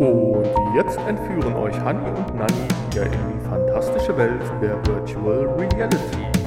[0.00, 2.54] Und jetzt entführen euch Hani und Nani
[2.90, 6.39] wieder in die fantastische Welt der Virtual Reality.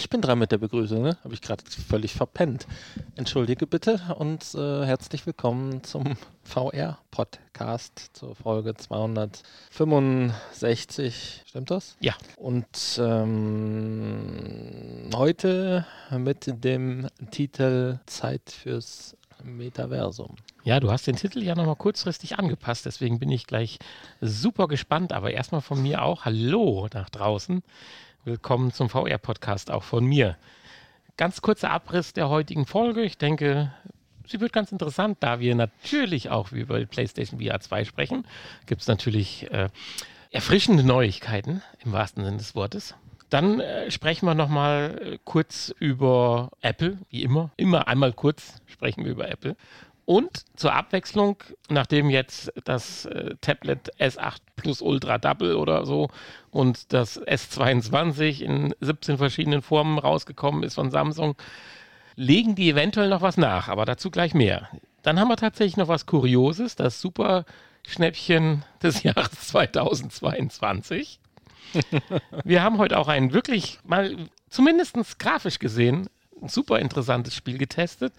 [0.00, 1.18] Ich bin dran mit der Begrüßung, ne?
[1.22, 2.66] Habe ich gerade völlig verpennt.
[3.16, 11.42] Entschuldige bitte und äh, herzlich willkommen zum VR-Podcast zur Folge 265.
[11.44, 11.98] Stimmt das?
[12.00, 12.14] Ja.
[12.36, 15.84] Und ähm, heute
[16.16, 20.36] mit dem Titel Zeit fürs Metaversum.
[20.64, 23.78] Ja, du hast den Titel ja nochmal kurzfristig angepasst, deswegen bin ich gleich
[24.22, 25.12] super gespannt.
[25.12, 27.62] Aber erstmal von mir auch Hallo nach draußen.
[28.24, 30.36] Willkommen zum VR-Podcast auch von mir.
[31.16, 33.00] Ganz kurzer Abriss der heutigen Folge.
[33.02, 33.72] Ich denke,
[34.26, 38.26] sie wird ganz interessant, da wir natürlich auch über PlayStation VR 2 sprechen.
[38.66, 39.70] Gibt es natürlich äh,
[40.30, 42.94] erfrischende Neuigkeiten im wahrsten Sinne des Wortes.
[43.30, 47.50] Dann äh, sprechen wir nochmal äh, kurz über Apple, wie immer.
[47.56, 49.56] Immer einmal kurz sprechen wir über Apple.
[50.10, 51.36] Und zur Abwechslung,
[51.68, 56.08] nachdem jetzt das äh, Tablet S8 Plus Ultra Double oder so
[56.50, 61.36] und das S22 in 17 verschiedenen Formen rausgekommen ist von Samsung,
[62.16, 64.68] legen die eventuell noch was nach, aber dazu gleich mehr.
[65.02, 67.44] Dann haben wir tatsächlich noch was Kurioses, das super
[67.86, 71.20] Schnäppchen des Jahres 2022.
[72.44, 74.16] wir haben heute auch ein wirklich mal
[74.48, 76.08] zumindest grafisch gesehen
[76.42, 78.12] ein super interessantes Spiel getestet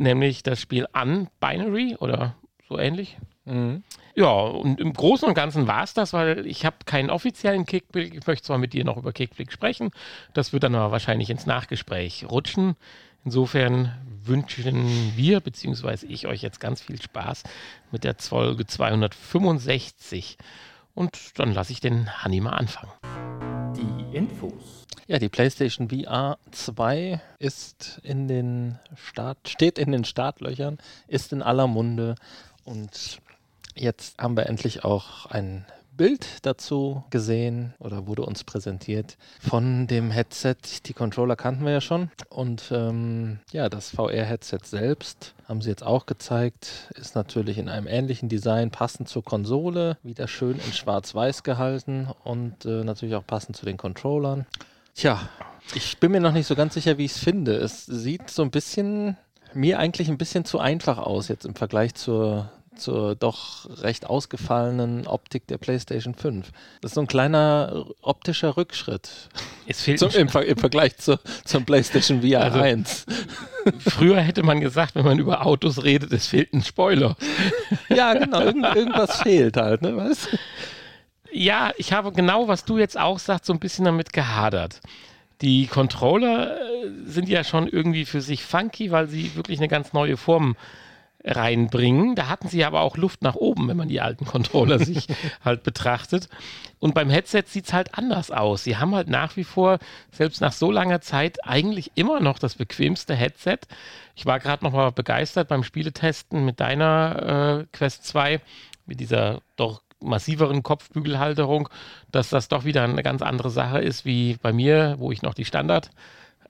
[0.00, 2.34] nämlich das Spiel Unbinary oder
[2.68, 3.18] so ähnlich.
[3.44, 3.84] Mhm.
[4.14, 8.14] Ja, und im Großen und Ganzen war es das, weil ich habe keinen offiziellen Kickblick.
[8.14, 9.90] Ich möchte zwar mit dir noch über Kickblick sprechen,
[10.34, 12.76] das wird dann aber wahrscheinlich ins Nachgespräch rutschen.
[13.24, 13.92] Insofern
[14.24, 17.44] wünschen wir, beziehungsweise ich euch jetzt ganz viel Spaß
[17.90, 20.38] mit der Folge 265.
[20.94, 22.92] Und dann lasse ich den Hanni mal anfangen.
[24.12, 24.86] Infos.
[25.06, 31.42] Ja, die PlayStation VR 2 ist in den Start, steht in den Startlöchern, ist in
[31.42, 32.14] aller Munde
[32.64, 33.20] und
[33.74, 35.64] jetzt haben wir endlich auch ein
[36.00, 40.56] Bild dazu gesehen oder wurde uns präsentiert von dem Headset.
[40.86, 42.10] Die Controller kannten wir ja schon.
[42.30, 46.90] Und ähm, ja, das VR-Headset selbst haben sie jetzt auch gezeigt.
[46.94, 49.98] Ist natürlich in einem ähnlichen Design passend zur Konsole.
[50.02, 54.46] Wieder schön in schwarz-weiß gehalten und äh, natürlich auch passend zu den Controllern.
[54.94, 55.28] Tja,
[55.74, 57.56] ich bin mir noch nicht so ganz sicher, wie ich es finde.
[57.56, 59.18] Es sieht so ein bisschen,
[59.52, 65.06] mir eigentlich ein bisschen zu einfach aus jetzt im Vergleich zur, zur doch recht ausgefallenen
[65.06, 66.50] Optik der PlayStation 5.
[66.80, 69.28] Das ist so ein kleiner optischer Rückschritt.
[69.66, 73.06] Es fehlt Zum, im, im, Vergleich zu, zum PlayStation VR also, 1.
[73.80, 77.16] Früher hätte man gesagt, wenn man über Autos redet, es fehlt ein Spoiler.
[77.88, 78.40] Ja, genau.
[78.40, 79.96] Irgend, irgendwas fehlt halt, ne?
[79.96, 80.28] Weißt?
[81.32, 84.80] Ja, ich habe genau, was du jetzt auch sagst, so ein bisschen damit gehadert.
[85.40, 89.92] Die Controller äh, sind ja schon irgendwie für sich funky, weil sie wirklich eine ganz
[89.92, 90.56] neue Form
[91.24, 92.14] reinbringen.
[92.14, 95.06] Da hatten sie aber auch Luft nach oben, wenn man die alten Controller sich
[95.44, 96.28] halt betrachtet.
[96.78, 98.64] Und beim Headset sieht es halt anders aus.
[98.64, 99.78] Sie haben halt nach wie vor,
[100.12, 103.58] selbst nach so langer Zeit, eigentlich immer noch das bequemste Headset.
[104.14, 108.40] Ich war gerade noch mal begeistert beim Spieletesten mit deiner äh, Quest 2,
[108.86, 111.68] mit dieser doch massiveren Kopfbügelhalterung,
[112.10, 115.34] dass das doch wieder eine ganz andere Sache ist wie bei mir, wo ich noch
[115.34, 115.90] die Standard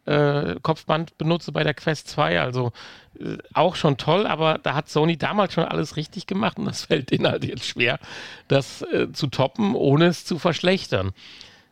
[0.07, 2.41] äh, Kopfband benutze bei der Quest 2.
[2.41, 2.73] Also
[3.19, 6.85] äh, auch schon toll, aber da hat Sony damals schon alles richtig gemacht und das
[6.87, 7.99] fällt denen halt jetzt schwer,
[8.49, 11.13] das äh, zu toppen, ohne es zu verschlechtern.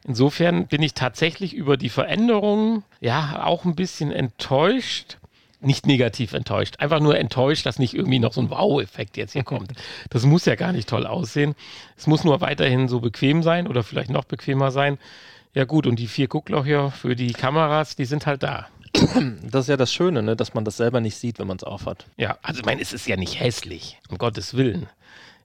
[0.04, 5.18] Insofern bin ich tatsächlich über die Veränderungen ja auch ein bisschen enttäuscht
[5.60, 9.42] nicht negativ enttäuscht, einfach nur enttäuscht, dass nicht irgendwie noch so ein Wow-Effekt jetzt hier
[9.42, 9.72] kommt.
[10.10, 11.54] Das muss ja gar nicht toll aussehen.
[11.96, 14.98] Es muss nur weiterhin so bequem sein oder vielleicht noch bequemer sein.
[15.54, 18.68] Ja gut, und die vier Gucklocher für die Kameras, die sind halt da.
[19.50, 20.36] Das ist ja das Schöne, ne?
[20.36, 22.06] dass man das selber nicht sieht, wenn man es aufhat.
[22.16, 24.88] Ja, also ich meine, es ist ja nicht hässlich, um Gottes Willen.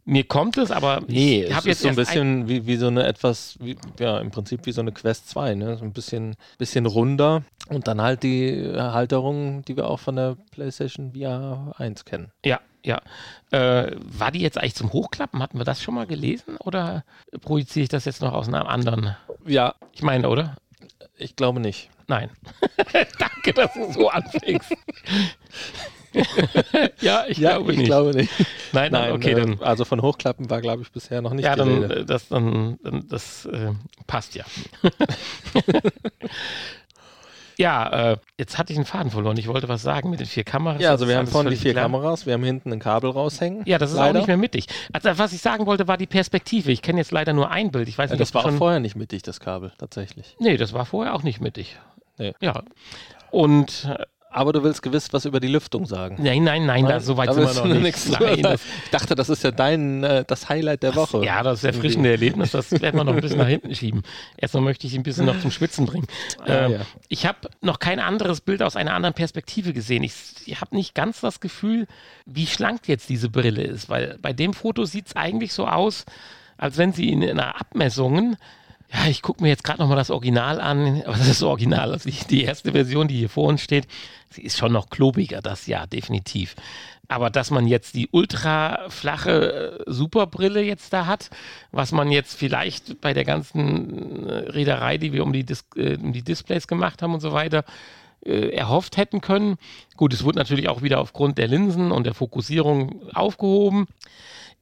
[0.05, 3.05] Mir kommt es, aber nee, ich habe jetzt so ein bisschen wie, wie so eine
[3.05, 5.77] etwas, wie, ja, im Prinzip wie so eine Quest 2, ne?
[5.77, 10.35] So ein bisschen, bisschen runder und dann halt die Halterung, die wir auch von der
[10.51, 12.31] PlayStation VR 1 kennen.
[12.43, 13.01] Ja, ja.
[13.51, 15.41] Äh, war die jetzt eigentlich zum Hochklappen?
[15.41, 17.03] Hatten wir das schon mal gelesen oder
[17.41, 19.15] projiziere ich das jetzt noch aus einem anderen?
[19.45, 19.75] Ja.
[19.93, 20.55] Ich meine, oder?
[21.17, 21.89] Ich glaube nicht.
[22.07, 22.29] Nein.
[23.19, 24.73] Danke, dass du so anfängst.
[27.01, 27.87] ja, ich, ja, glaube, ich nicht.
[27.87, 28.31] glaube nicht.
[28.71, 29.59] Nein, nein, okay, äh, dann.
[29.61, 33.07] Also von Hochklappen war, glaube ich, bisher noch nicht Ja, dann, äh, das, dann, dann,
[33.07, 33.71] das äh,
[34.05, 34.45] passt ja.
[37.57, 39.37] Ja, äh, jetzt hatte ich einen Faden verloren.
[39.37, 40.81] Ich wollte was sagen mit den vier Kameras.
[40.81, 41.85] Ja, also wir haben vorne die vier klar.
[41.85, 43.63] Kameras, wir haben hinten ein Kabel raushängen.
[43.65, 44.11] Ja, das ist leider.
[44.11, 44.67] auch nicht mehr mittig.
[44.91, 46.71] Also was ich sagen wollte, war die Perspektive.
[46.71, 47.87] Ich kenne jetzt leider nur ein Bild.
[47.87, 50.35] Ich weiß ja, nicht, das war auch vorher nicht mittig, das Kabel, tatsächlich.
[50.39, 51.77] Nee, das war vorher auch nicht mittig.
[52.17, 52.33] Nee.
[52.41, 52.63] Ja.
[53.31, 56.15] Und äh, aber du willst gewiss was über die Lüftung sagen.
[56.19, 58.19] Nein, nein, nein, nein da, so weit sind wir noch nicht.
[58.19, 61.23] Nein, das, ich dachte, das ist ja dein, äh, das Highlight der Woche.
[61.23, 64.03] Ja, das erfrischende Erlebnis, das werden wir noch ein bisschen nach hinten schieben.
[64.35, 66.07] Erstmal möchte ich ein bisschen noch zum Schwitzen bringen.
[66.39, 66.79] Ah, ähm, ja.
[67.09, 70.03] Ich habe noch kein anderes Bild aus einer anderen Perspektive gesehen.
[70.03, 70.13] Ich,
[70.45, 71.87] ich habe nicht ganz das Gefühl,
[72.25, 76.05] wie schlank jetzt diese Brille ist, weil bei dem Foto sieht es eigentlich so aus,
[76.57, 78.37] als wenn sie in einer Abmessungen
[78.93, 81.91] ja, ich gucke mir jetzt gerade nochmal das Original an, aber das ist das Original,
[81.91, 83.87] also die, erste Version, die hier vor uns steht,
[84.29, 86.55] sie ist schon noch klobiger, das ja, definitiv.
[87.07, 91.31] Aber dass man jetzt die ultra flache äh, Superbrille jetzt da hat,
[91.71, 95.97] was man jetzt vielleicht bei der ganzen äh, Reederei, die wir um die, Dis äh,
[95.97, 97.65] um die Displays gemacht haben und so weiter,
[98.25, 99.57] äh, erhofft hätten können.
[99.97, 103.87] Gut, es wurde natürlich auch wieder aufgrund der Linsen und der Fokussierung aufgehoben.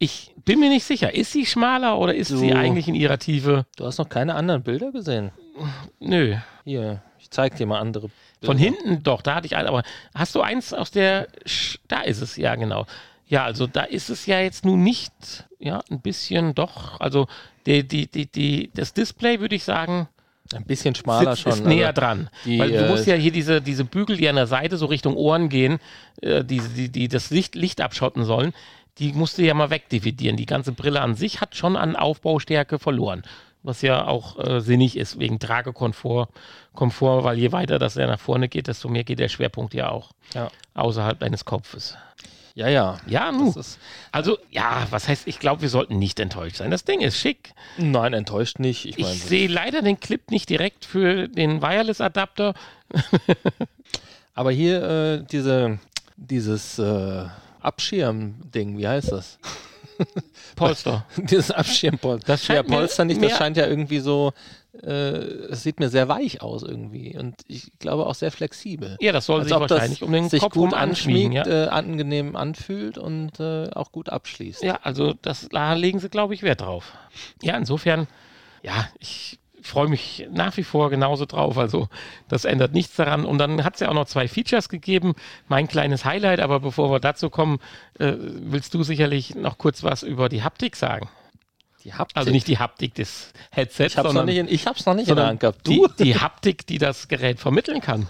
[0.04, 3.20] Ich bin mir nicht sicher, ist sie schmaler oder ist du, sie eigentlich in ihrer
[3.20, 3.68] Tiefe?
[3.78, 5.30] Du hast noch keine anderen Bilder gesehen.
[6.00, 6.38] Nö.
[6.64, 8.08] Hier, ich zeig dir mal andere.
[8.08, 8.48] Bilder.
[8.48, 9.84] Von hinten doch, da hatte ich ein, aber
[10.16, 12.88] hast du eins aus der, Sch da ist es, ja genau.
[13.28, 15.14] Ja, also da ist es ja jetzt nun nicht,
[15.60, 17.28] ja, ein bisschen doch, also
[17.68, 20.08] die, die, die, die, das Display würde ich sagen,
[20.56, 21.52] ein bisschen schmaler Sitz schon.
[21.54, 22.30] Ist näher dran.
[22.46, 24.88] Die, Weil du musst äh, ja hier diese, diese Bügel, die an der Seite so
[24.88, 25.80] Richtung Ohren gehen,
[26.22, 28.54] äh, die, die, die das Licht, Licht abschotten sollen,
[29.02, 30.38] die musst du ja mal wegdividieren.
[30.38, 33.24] Die ganze Brille an sich hat schon an Aufbaustärke verloren.
[33.64, 36.30] Was ja auch äh, sinnig ist, wegen Tragekomfort,
[36.74, 39.90] Komfort, weil je weiter das ja nach vorne geht, desto mehr geht der Schwerpunkt ja
[39.90, 40.50] auch ja.
[40.76, 41.98] außerhalb deines Kopfes.
[42.54, 42.98] Ja, ja.
[43.08, 43.54] Ja, nu.
[44.12, 46.70] also, ja, was heißt, ich glaube, wir sollten nicht enttäuscht sein.
[46.70, 47.54] Das Ding ist schick.
[47.78, 48.86] Nein, enttäuscht nicht.
[48.86, 52.54] Ich, ich sehe leider den Clip nicht direkt für den Wireless-Adapter.
[54.34, 55.80] Aber hier äh, diese,
[56.18, 57.26] dieses äh,
[57.62, 59.40] Abschirmding, wie heißt das?
[60.56, 61.06] Polster.
[61.18, 62.28] Dieses Abschirmpolster.
[62.28, 64.34] Das scheint ja, Polster nicht, das scheint ja irgendwie so,
[64.84, 68.98] äh, es sieht mir sehr weich aus irgendwie und ich glaube auch sehr flexibel.
[69.00, 71.46] Ja, das soll Als sich wahrscheinlich um den sich Kopf gut anschmiegt, ja.
[71.46, 74.64] äh, angenehm anfühlt und äh, auch gut abschließt.
[74.64, 76.94] Ja, also das, da legen sie, glaube ich, Wert drauf.
[77.42, 78.08] Ja, insofern,
[78.64, 81.58] ja, ich freue mich nach wie vor genauso drauf.
[81.58, 81.88] Also
[82.28, 83.26] das ändert nichts daran.
[83.26, 85.14] Und dann hat es ja auch noch zwei Features gegeben.
[85.48, 87.60] Mein kleines Highlight, aber bevor wir dazu kommen,
[88.00, 91.10] äh, willst du sicherlich noch kurz was über die Haptik sagen?
[91.84, 92.18] Die Haptik?
[92.18, 94.86] Also nicht die Haptik des Headsets, ich hab's sondern, noch nicht in, ich habe es
[94.86, 95.68] noch nicht in der Hand gehabt.
[95.68, 95.88] Du?
[95.88, 98.08] Die, die Haptik, die das Gerät vermitteln kann.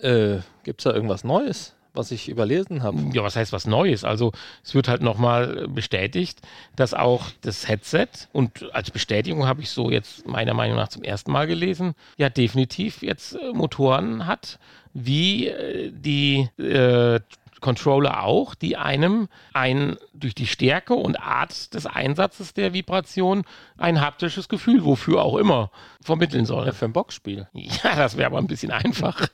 [0.00, 1.74] Äh, Gibt es da irgendwas Neues?
[1.94, 2.98] Was ich überlesen habe.
[3.12, 4.04] Ja, was heißt was Neues?
[4.04, 4.32] Also
[4.64, 6.40] es wird halt nochmal bestätigt,
[6.76, 11.02] dass auch das Headset, und als Bestätigung habe ich so jetzt meiner Meinung nach zum
[11.02, 14.58] ersten Mal gelesen, ja definitiv jetzt äh, Motoren hat,
[14.94, 17.20] wie äh, die äh,
[17.62, 23.44] Controller auch, die einem ein durch die Stärke und Art des Einsatzes der Vibration
[23.78, 25.70] ein haptisches Gefühl, wofür auch immer,
[26.02, 26.66] vermitteln soll.
[26.66, 27.48] Ja, für ein Boxspiel.
[27.54, 29.28] Ja, das wäre aber ein bisschen einfach.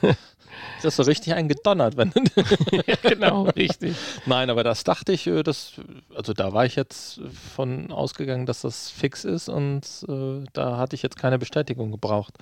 [0.76, 2.12] Das ist so richtig eingedonnert, wenn.
[2.86, 3.96] ja, genau, richtig.
[4.26, 5.72] Nein, aber das dachte ich, äh, das,
[6.14, 7.20] also da war ich jetzt
[7.54, 12.34] von ausgegangen, dass das fix ist und äh, da hatte ich jetzt keine Bestätigung gebraucht.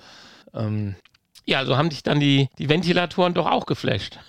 [0.53, 0.95] Ähm,
[1.45, 4.19] ja, also haben dich dann die, die Ventilatoren doch auch geflasht.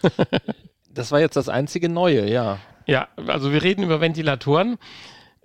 [0.90, 2.58] das war jetzt das einzige Neue, ja.
[2.86, 4.76] Ja, also wir reden über Ventilatoren,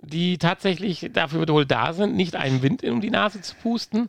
[0.02, 4.08] die tatsächlich dafür wohl da sind, nicht einen Wind um die Nase zu pusten,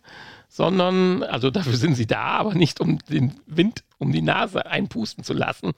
[0.53, 5.23] sondern, also dafür sind sie da, aber nicht um den Wind um die Nase einpusten
[5.23, 5.71] zu lassen,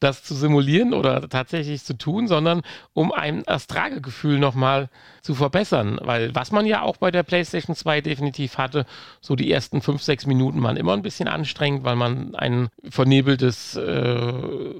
[0.00, 2.60] das zu simulieren oder tatsächlich zu tun, sondern
[2.92, 4.90] um ein das nochmal
[5.22, 5.98] zu verbessern.
[6.02, 8.84] Weil was man ja auch bei der PlayStation 2 definitiv hatte,
[9.22, 13.76] so die ersten fünf, sechs Minuten waren immer ein bisschen anstrengend, weil man ein vernebeltes
[13.76, 14.74] äh,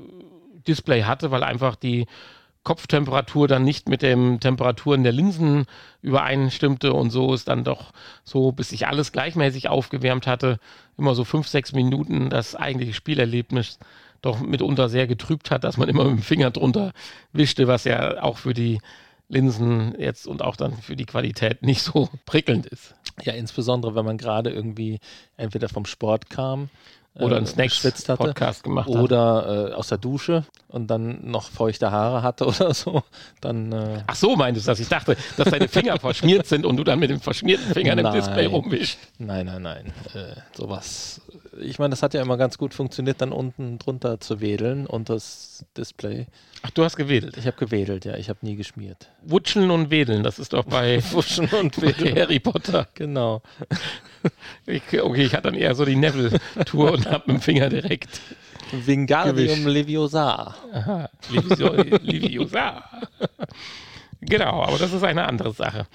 [0.67, 2.07] Display hatte, weil einfach die
[2.69, 5.65] Kopftemperatur dann nicht mit den Temperaturen der Linsen
[6.03, 7.95] übereinstimmte und so ist dann doch
[8.25, 10.61] so, bis sich alles gleichmäßig aufgewärmt hatte,
[10.99, 13.79] immer so fünf, sechs Minuten das eigentliche Spielerlebnis
[14.21, 16.93] doch mitunter sehr getrübt hat, dass man immer mit dem Finger drunter
[17.33, 18.81] wischte, was ja auch für die
[19.31, 22.95] Linsen jetzt und auch dann für die Qualität nicht so prickelnd ist.
[23.23, 25.01] Ja, insbesondere wenn man gerade irgendwie
[25.39, 26.69] entweder vom Sport kam
[27.19, 32.23] oder einen äh, Snacks-Podcast gemacht Oder äh, aus der Dusche und dann noch feuchte Haare
[32.23, 33.03] hatte oder so.
[33.41, 34.81] Dann, äh Ach so, meintest du das?
[34.81, 38.13] Ich dachte, dass deine Finger verschmiert sind und du dann mit den verschmierten Fingern im
[38.13, 38.99] Display rumwischst.
[39.19, 39.93] Nein, nein, nein.
[40.15, 41.21] Äh, sowas.
[41.61, 45.09] Ich meine, das hat ja immer ganz gut funktioniert, dann unten drunter zu wedeln und
[45.09, 46.27] das Display.
[46.63, 47.37] Ach, du hast gewedelt?
[47.37, 48.17] Ich habe gewedelt, ja.
[48.17, 49.09] Ich habe nie geschmiert.
[49.23, 52.17] Wutscheln und wedeln, das ist doch bei Wutscheln und wedeln.
[52.17, 52.87] Harry Potter.
[52.95, 53.43] Genau.
[54.67, 58.21] ich, okay, ich hatte dann eher so die Neville-Tour und habe mit dem Finger direkt.
[58.73, 60.55] Vingalium Leviosa.
[60.73, 62.85] Aha, Leviosa.
[64.21, 65.87] genau, aber das ist eine andere Sache.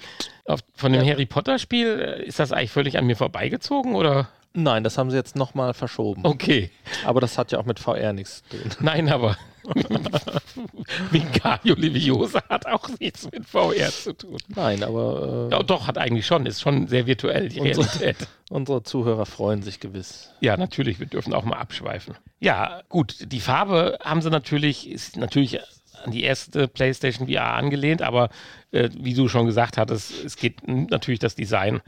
[0.46, 1.12] Auf, von dem ja.
[1.12, 4.28] Harry Potter-Spiel, äh, ist das eigentlich völlig an mir vorbeigezogen oder?
[4.52, 6.24] Nein, das haben sie jetzt nochmal verschoben.
[6.24, 6.70] Okay.
[7.04, 8.70] Aber das hat ja auch mit VR nichts zu tun.
[8.80, 9.36] Nein, aber
[11.10, 14.38] Vincario Leviosa hat auch nichts mit VR zu tun.
[14.48, 15.48] Nein, aber.
[15.50, 16.46] Äh, ja, doch, hat eigentlich schon.
[16.46, 18.28] Ist schon sehr virtuell, die unsere, Realität.
[18.50, 20.30] Unsere Zuhörer freuen sich gewiss.
[20.40, 21.00] Ja, natürlich.
[21.00, 22.14] Wir dürfen auch mal abschweifen.
[22.40, 23.32] Ja, gut.
[23.32, 25.60] Die Farbe haben sie natürlich, ist natürlich
[26.04, 28.28] an die erste PlayStation VR angelehnt, aber
[28.70, 31.80] äh, wie du schon gesagt hattest, es geht natürlich das Design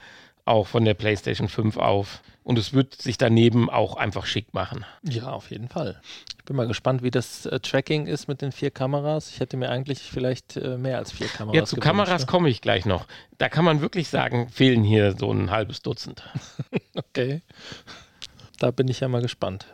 [0.47, 2.23] auch von der PlayStation 5 auf.
[2.43, 4.87] Und es wird sich daneben auch einfach schick machen.
[5.03, 6.01] Ja, auf jeden Fall.
[6.47, 9.31] Ich bin mal gespannt, wie das äh, Tracking ist mit den vier Kameras.
[9.33, 11.57] Ich hätte mir eigentlich vielleicht äh, mehr als vier Kameras.
[11.57, 12.27] Ja, zu gewünscht, Kameras ne?
[12.29, 13.05] komme ich gleich noch.
[13.37, 16.23] Da kann man wirklich sagen, fehlen hier so ein halbes Dutzend.
[16.95, 17.43] okay.
[18.61, 19.67] Da bin ich ja mal gespannt.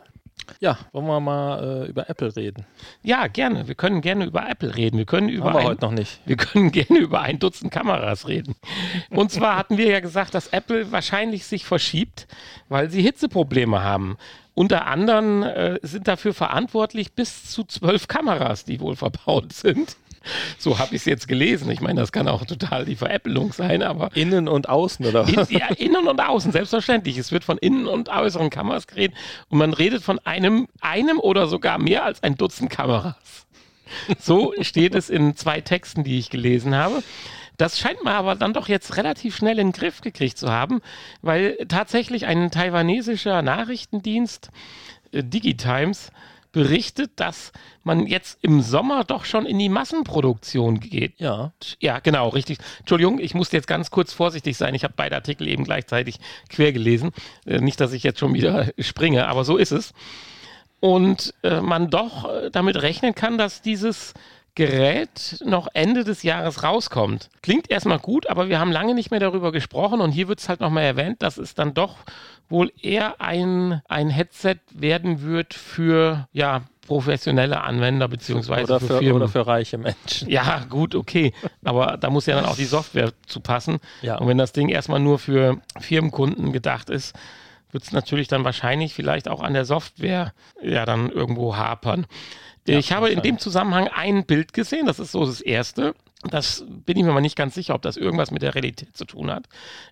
[0.59, 2.65] Ja, wollen wir mal äh, über Apple reden?
[3.03, 3.67] Ja, gerne.
[3.67, 4.97] Wir können gerne über Apple reden.
[4.97, 6.21] Wir können über Haben wir ein, heute noch nicht.
[6.25, 8.55] Wir können gerne über ein Dutzend Kameras reden.
[9.11, 12.27] Und zwar hatten wir ja gesagt, dass Apple wahrscheinlich sich verschiebt,
[12.67, 14.17] weil sie Hitzeprobleme haben.
[14.55, 19.97] Unter anderem äh, sind dafür verantwortlich bis zu zwölf Kameras, die wohl verbaut sind.
[20.57, 21.69] So habe ich es jetzt gelesen.
[21.69, 24.15] Ich meine, das kann auch total die Veräppelung sein, aber.
[24.15, 25.49] Innen und außen, oder was?
[25.49, 27.17] In, ja, innen und außen, selbstverständlich.
[27.17, 29.17] Es wird von innen und äußeren Kameras geredet
[29.49, 33.15] und man redet von einem, einem oder sogar mehr als ein Dutzend Kameras.
[34.17, 37.03] So steht es in zwei Texten, die ich gelesen habe.
[37.57, 40.81] Das scheint man aber dann doch jetzt relativ schnell in den Griff gekriegt zu haben,
[41.21, 44.49] weil tatsächlich ein taiwanesischer Nachrichtendienst,
[45.11, 46.11] äh, Digitimes,
[46.53, 47.51] berichtet, dass
[47.83, 51.19] man jetzt im Sommer doch schon in die Massenproduktion geht.
[51.19, 51.51] Ja.
[51.81, 52.59] Ja, genau, richtig.
[52.79, 54.75] Entschuldigung, ich musste jetzt ganz kurz vorsichtig sein.
[54.75, 56.19] Ich habe beide Artikel eben gleichzeitig
[56.49, 57.11] quer gelesen.
[57.45, 59.93] Äh, nicht, dass ich jetzt schon wieder springe, aber so ist es.
[60.79, 64.13] Und äh, man doch äh, damit rechnen kann, dass dieses
[64.55, 67.29] Gerät noch Ende des Jahres rauskommt.
[67.41, 70.49] Klingt erstmal gut, aber wir haben lange nicht mehr darüber gesprochen und hier wird es
[70.49, 71.97] halt nochmal erwähnt, dass es dann doch
[72.49, 78.97] wohl eher ein, ein Headset werden wird für ja, professionelle Anwender beziehungsweise oder für, für
[78.99, 79.21] Firmen.
[79.23, 80.29] Oder für reiche Menschen.
[80.29, 81.33] Ja, gut, okay.
[81.63, 83.79] Aber da muss ja dann auch die Software zu passen.
[84.01, 84.17] Ja.
[84.17, 87.15] Und wenn das Ding erstmal nur für Firmenkunden gedacht ist,
[87.71, 92.05] wird es natürlich dann wahrscheinlich vielleicht auch an der Software ja dann irgendwo hapern.
[92.67, 95.95] Ja, ich habe in dem Zusammenhang ein Bild gesehen, das ist so das erste.
[96.29, 99.03] Das bin ich mir mal nicht ganz sicher, ob das irgendwas mit der Realität zu
[99.03, 99.45] tun hat.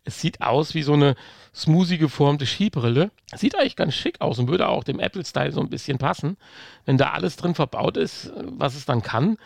[0.05, 1.15] Es sieht aus wie so eine
[1.53, 3.11] smoothie geformte Skibrille.
[3.35, 6.37] Sieht eigentlich ganz schick aus und würde auch dem Apple-Style so ein bisschen passen.
[6.85, 9.37] Wenn da alles drin verbaut ist, was es dann kann,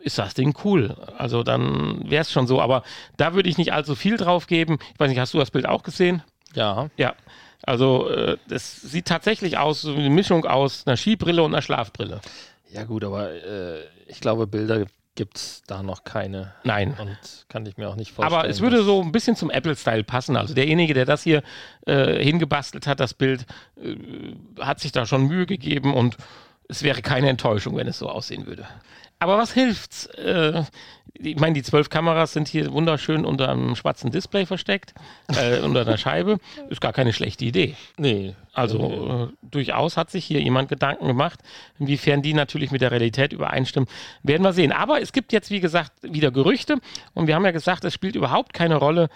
[0.00, 0.96] ist das Ding cool.
[1.18, 2.60] Also dann wäre es schon so.
[2.60, 2.84] Aber
[3.16, 4.78] da würde ich nicht allzu viel drauf geben.
[4.94, 6.22] Ich weiß nicht, hast du das Bild auch gesehen?
[6.54, 6.88] Ja.
[6.96, 7.14] Ja.
[7.64, 12.20] Also äh, das sieht tatsächlich aus, so eine Mischung aus einer Skibrille und einer Schlafbrille.
[12.72, 16.54] Ja gut, aber äh, ich glaube, Bilder gibt es da noch keine.
[16.64, 16.96] Nein.
[16.98, 18.40] Und kann ich mir auch nicht vorstellen.
[18.40, 20.36] Aber es würde so ein bisschen zum Apple-Style passen.
[20.36, 21.42] Also derjenige, der das hier
[21.86, 23.44] äh, hingebastelt hat, das Bild,
[23.76, 23.96] äh,
[24.60, 26.16] hat sich da schon Mühe gegeben und
[26.68, 28.66] es wäre keine Enttäuschung, wenn es so aussehen würde.
[29.18, 30.06] Aber was hilft's?
[30.06, 30.64] Äh,
[31.14, 34.94] ich meine, die zwölf Kameras sind hier wunderschön unter einem schwarzen Display versteckt,
[35.28, 36.38] äh, unter einer Scheibe.
[36.70, 37.76] Ist gar keine schlechte Idee.
[37.98, 38.34] Nee.
[38.52, 41.40] Also äh, durchaus hat sich hier jemand Gedanken gemacht,
[41.78, 43.88] inwiefern die natürlich mit der Realität übereinstimmen,
[44.22, 44.72] werden wir sehen.
[44.72, 46.78] Aber es gibt jetzt, wie gesagt, wieder Gerüchte
[47.14, 49.08] und wir haben ja gesagt, es spielt überhaupt keine Rolle,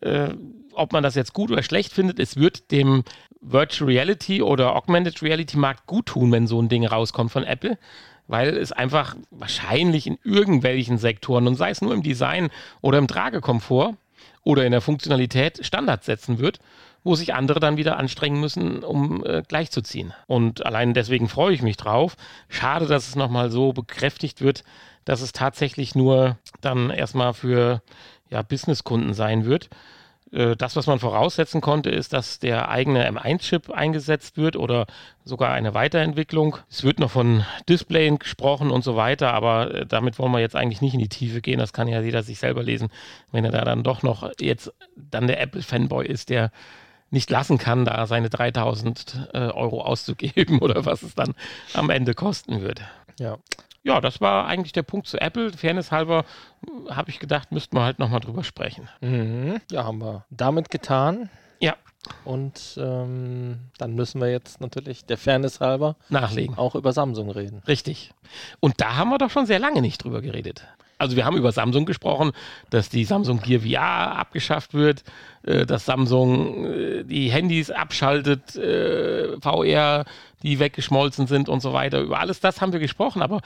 [0.00, 0.30] äh,
[0.72, 2.18] ob man das jetzt gut oder schlecht findet.
[2.18, 3.04] Es wird dem
[3.40, 7.78] Virtual Reality oder Augmented Reality Markt gut tun, wenn so ein Ding rauskommt von Apple
[8.26, 12.50] weil es einfach wahrscheinlich in irgendwelchen Sektoren, und sei es nur im Design
[12.80, 13.94] oder im Tragekomfort
[14.42, 16.58] oder in der Funktionalität, Standards setzen wird,
[17.02, 20.14] wo sich andere dann wieder anstrengen müssen, um äh, gleichzuziehen.
[20.26, 22.16] Und allein deswegen freue ich mich drauf.
[22.48, 24.64] Schade, dass es nochmal so bekräftigt wird,
[25.04, 27.82] dass es tatsächlich nur dann erstmal für
[28.30, 29.68] ja, Businesskunden sein wird.
[30.34, 34.86] Äh, das, was man voraussetzen konnte, ist, dass der eigene M1-Chip eingesetzt wird oder
[35.24, 36.58] sogar eine Weiterentwicklung.
[36.68, 40.56] Es wird noch von Displayen gesprochen und so weiter, aber äh, damit wollen wir jetzt
[40.56, 41.60] eigentlich nicht in die Tiefe gehen.
[41.60, 42.88] Das kann ja jeder sich selber lesen,
[43.30, 46.50] wenn er da dann doch noch jetzt dann der Apple-Fanboy ist, der
[47.10, 51.34] nicht lassen kann, da seine 3000 äh, Euro auszugeben oder was es dann
[51.72, 52.82] am Ende kosten würde.
[53.20, 53.38] Ja
[53.84, 55.52] ja, das war eigentlich der Punkt zu Apple.
[55.52, 56.24] Fairness halber
[56.88, 58.88] habe ich gedacht, müssten wir halt nochmal drüber sprechen.
[59.00, 59.60] Mhm.
[59.70, 61.28] Ja, haben wir damit getan.
[61.60, 61.76] Ja.
[62.24, 66.56] Und ähm, dann müssen wir jetzt natürlich der Fairness halber nachlegen.
[66.56, 67.62] Auch über Samsung reden.
[67.68, 68.12] Richtig.
[68.60, 70.66] Und da haben wir doch schon sehr lange nicht drüber geredet.
[70.96, 72.32] Also wir haben über Samsung gesprochen,
[72.70, 75.02] dass die Samsung Gear VR abgeschafft wird,
[75.42, 80.04] äh, dass Samsung äh, die Handys abschaltet, äh, VR,
[80.42, 82.00] die weggeschmolzen sind und so weiter.
[82.00, 83.40] Über alles das haben wir gesprochen, aber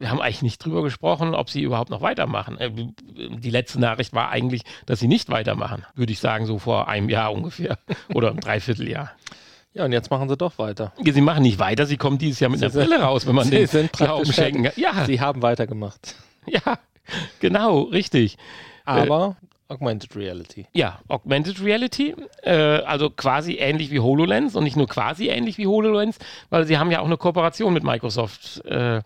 [0.00, 2.58] wir haben eigentlich nicht drüber gesprochen, ob sie überhaupt noch weitermachen.
[2.58, 6.88] Äh, die letzte Nachricht war eigentlich, dass sie nicht weitermachen, würde ich sagen, so vor
[6.88, 7.78] einem Jahr ungefähr
[8.14, 9.12] oder einem Dreivierteljahr.
[9.74, 10.92] Ja, und jetzt machen sie doch weiter.
[11.04, 13.44] Sie machen nicht weiter, sie kommen dieses Jahr mit sie einer Brille raus, wenn man
[13.44, 14.72] sie den sind Glauben schenken kann.
[14.76, 15.04] Ja.
[15.04, 16.16] Sie haben weitergemacht.
[16.46, 16.78] Ja,
[17.38, 18.38] genau, richtig.
[18.86, 20.66] Aber äh, Augmented Reality.
[20.72, 25.66] Ja, Augmented Reality, äh, also quasi ähnlich wie HoloLens und nicht nur quasi ähnlich wie
[25.66, 29.02] HoloLens, weil sie haben ja auch eine Kooperation mit Microsoft äh,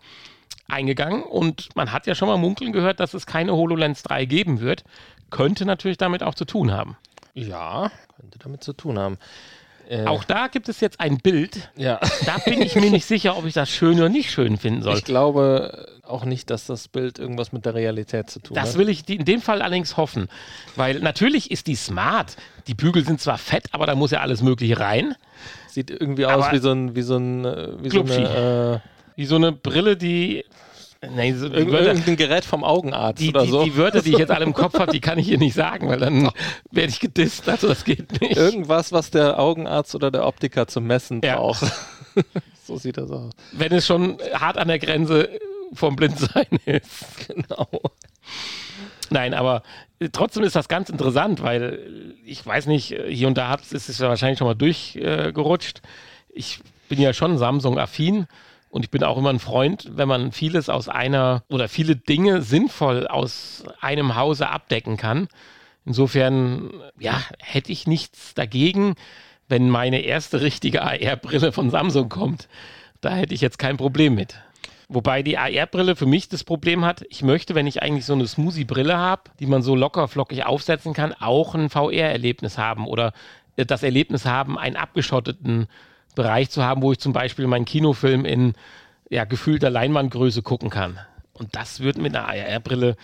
[0.67, 4.59] eingegangen und man hat ja schon mal munkeln gehört, dass es keine HoloLens 3 geben
[4.59, 4.83] wird.
[5.29, 6.97] Könnte natürlich damit auch zu tun haben.
[7.33, 9.17] Ja, könnte damit zu tun haben.
[9.87, 11.69] Äh, auch da gibt es jetzt ein Bild.
[11.75, 11.99] Ja.
[12.25, 14.97] Da bin ich mir nicht sicher, ob ich das schön oder nicht schön finden soll.
[14.97, 18.69] Ich glaube auch nicht, dass das Bild irgendwas mit der Realität zu tun das hat.
[18.69, 20.27] Das will ich in dem Fall allerdings hoffen.
[20.75, 22.35] Weil natürlich ist die smart.
[22.67, 25.15] Die Bügel sind zwar fett, aber da muss ja alles Mögliche rein.
[25.67, 29.25] Sieht irgendwie aus wie so ein, wie so ein, äh, wie so eine, äh, wie
[29.25, 30.43] so eine Brille, die
[31.13, 33.63] Nein, so Ir Wörter, irgendein Gerät vom Augenarzt die, oder die, so.
[33.63, 35.87] Die Wörter, die ich jetzt alle im Kopf habe, die kann ich hier nicht sagen,
[35.87, 36.31] weil dann
[36.71, 37.47] werde ich gedisst.
[37.47, 38.35] Also das geht nicht.
[38.35, 41.35] Irgendwas, was der Augenarzt oder der Optiker zum Messen ja.
[41.35, 41.63] braucht.
[42.63, 43.31] so sieht das aus.
[43.51, 45.29] Wenn es schon hart an der Grenze
[45.73, 47.27] vom Blindsein ist.
[47.27, 47.67] Genau.
[49.09, 49.61] Nein, aber
[50.11, 54.09] trotzdem ist das ganz interessant, weil ich weiß nicht, hier und da ist es ja
[54.09, 55.81] wahrscheinlich schon mal durchgerutscht.
[56.33, 58.27] Ich bin ja schon Samsung-affin
[58.75, 62.41] und ich bin auch immer ein Freund, wenn man vieles aus einer oder viele Dinge
[62.41, 65.29] sinnvoll aus einem Hause abdecken kann.
[65.85, 68.95] Insofern, ja, hätte ich nichts dagegen,
[69.47, 72.49] wenn meine erste richtige AR-Brille von Samsung kommt.
[72.99, 74.41] Da hätte ich jetzt kein Problem mit.
[74.89, 78.27] Wobei die AR-Brille für mich das Problem hat, ich möchte, wenn ich eigentlich so eine
[78.27, 83.13] Smoothie-Brille habe, die man so locker flockig aufsetzen kann, auch ein VR-Erlebnis haben oder
[83.55, 85.67] das Erlebnis haben, einen abgeschotteten
[86.15, 88.53] Bereich zu haben, wo ich zum Beispiel meinen Kinofilm in
[89.09, 90.99] ja, gefühlter Leinwandgröße gucken kann.
[91.33, 92.95] Und das wird mit einer AR-Brille,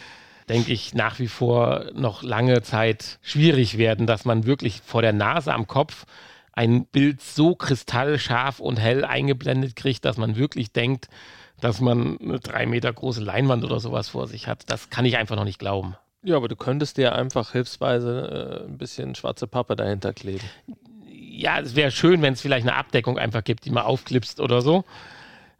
[0.49, 5.13] denke ich, nach wie vor noch lange Zeit schwierig werden, dass man wirklich vor der
[5.13, 6.05] Nase am Kopf
[6.53, 11.07] ein Bild so kristallscharf und hell eingeblendet kriegt, dass man wirklich denkt,
[11.59, 14.69] dass man eine drei Meter große Leinwand oder sowas vor sich hat.
[14.69, 15.95] Das kann ich einfach noch nicht glauben.
[16.24, 20.47] Ja, aber du könntest dir einfach hilfsweise äh, ein bisschen schwarze Pappe dahinter kleben
[21.31, 24.61] ja, es wäre schön, wenn es vielleicht eine Abdeckung einfach gibt, die man aufklipst oder
[24.61, 24.83] so.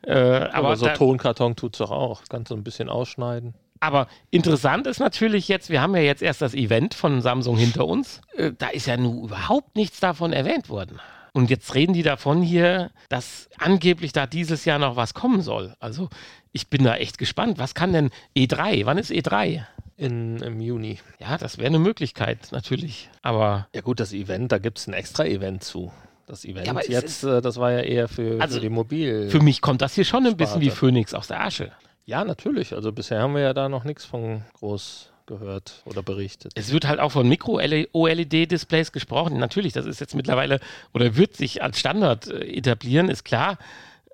[0.03, 2.23] Äh, aber, aber, so da, Tonkarton tut es doch auch.
[2.29, 3.53] Kannst du ein bisschen ausschneiden.
[3.79, 7.88] Aber interessant ist natürlich jetzt, wir haben ja jetzt erst das Event von Samsung hinter
[7.88, 8.21] uns.
[8.36, 10.99] Äh, da ist ja nun überhaupt nichts davon erwähnt worden.
[11.34, 15.73] Und jetzt reden die davon hier, dass angeblich da dieses Jahr noch was kommen soll.
[15.79, 16.10] Also
[16.51, 17.57] ich bin da echt gespannt.
[17.57, 18.86] Was kann denn E3?
[18.86, 19.63] Wann ist E3?
[20.01, 20.99] In, im Juni.
[21.19, 23.09] Ja, das wäre eine Möglichkeit, natürlich.
[23.21, 23.67] Aber.
[23.75, 25.91] Ja, gut, das Event, da gibt es ein extra Event zu.
[26.25, 29.29] Das Event ja, jetzt, äh, das war ja eher für, also für die Mobil.
[29.29, 31.71] Für mich kommt das hier schon ein bisschen wie Phoenix aus der Asche.
[32.05, 32.73] Ja, natürlich.
[32.73, 36.51] Also bisher haben wir ja da noch nichts von groß gehört oder berichtet.
[36.55, 39.37] Es wird halt auch von Mikro-OLED-Displays gesprochen.
[39.37, 40.59] Natürlich, das ist jetzt mittlerweile
[40.93, 43.57] oder wird sich als Standard äh, etablieren, ist klar.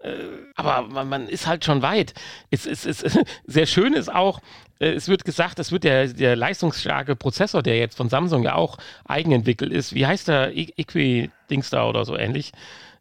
[0.08, 0.14] Äh,
[0.56, 2.14] aber man, man, ist halt schon weit.
[2.52, 3.04] Es ist, es,
[3.46, 4.40] sehr schön ist auch,
[4.80, 8.56] äh, es wird gesagt, es wird der, der leistungsstarke Prozessor, der jetzt von Samsung ja
[8.56, 12.52] auch eigenentwickelt ist, wie heißt der Equi-Dings da oder so ähnlich,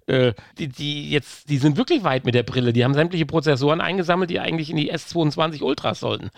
[0.06, 2.72] äh, die, die jetzt, die sind wirklich weit mit der Brille.
[2.72, 6.30] Die haben sämtliche Prozessoren eingesammelt, die eigentlich in die S22 Ultras sollten.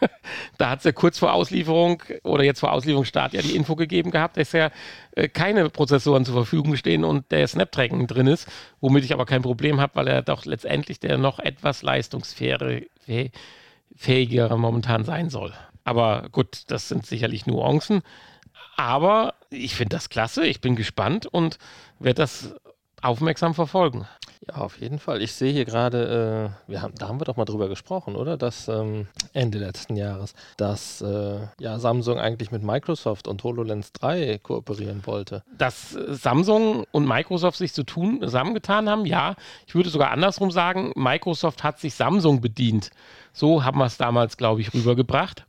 [0.58, 4.10] da hat es ja kurz vor Auslieferung oder jetzt vor Auslieferungsstart ja die Info gegeben
[4.10, 4.70] gehabt, dass ja
[5.12, 8.48] äh, keine Prozessoren zur Verfügung stehen und der Snapdragon drin ist,
[8.80, 12.86] womit ich aber kein Problem habe, weil er doch letztendlich der noch etwas leistungsfähigere
[13.94, 15.52] fähiger momentan sein soll.
[15.84, 18.02] Aber gut, das sind sicherlich Nuancen.
[18.76, 21.58] Aber ich finde das klasse, ich bin gespannt und
[21.98, 22.54] werde das
[23.02, 24.06] aufmerksam verfolgen.
[24.48, 25.20] Ja, auf jeden Fall.
[25.20, 28.38] Ich sehe hier gerade, äh, wir haben, da haben wir doch mal drüber gesprochen, oder?
[28.38, 34.38] Dass ähm, Ende letzten Jahres, dass äh, ja, Samsung eigentlich mit Microsoft und HoloLens 3
[34.42, 35.42] kooperieren wollte.
[35.58, 39.36] Dass äh, Samsung und Microsoft sich zu tun zusammengetan haben, ja.
[39.66, 42.90] Ich würde sogar andersrum sagen, Microsoft hat sich Samsung bedient.
[43.34, 45.44] So haben wir es damals, glaube ich, rübergebracht.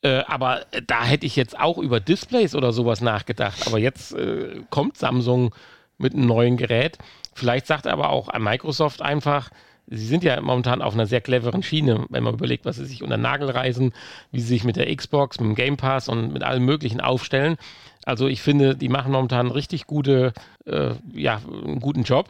[0.00, 3.66] Äh, aber da hätte ich jetzt auch über Displays oder sowas nachgedacht.
[3.66, 5.54] Aber jetzt äh, kommt Samsung
[6.02, 6.98] mit einem neuen Gerät.
[7.34, 9.50] Vielleicht sagt aber auch Microsoft einfach,
[9.86, 13.02] sie sind ja momentan auf einer sehr cleveren Schiene, wenn man überlegt, was sie sich
[13.02, 13.92] unter Nagel reißen,
[14.30, 17.56] wie sie sich mit der Xbox, mit dem Game Pass und mit allem Möglichen aufstellen.
[18.04, 20.32] Also ich finde, die machen momentan richtig gute,
[20.66, 22.28] äh, ja, einen guten Job.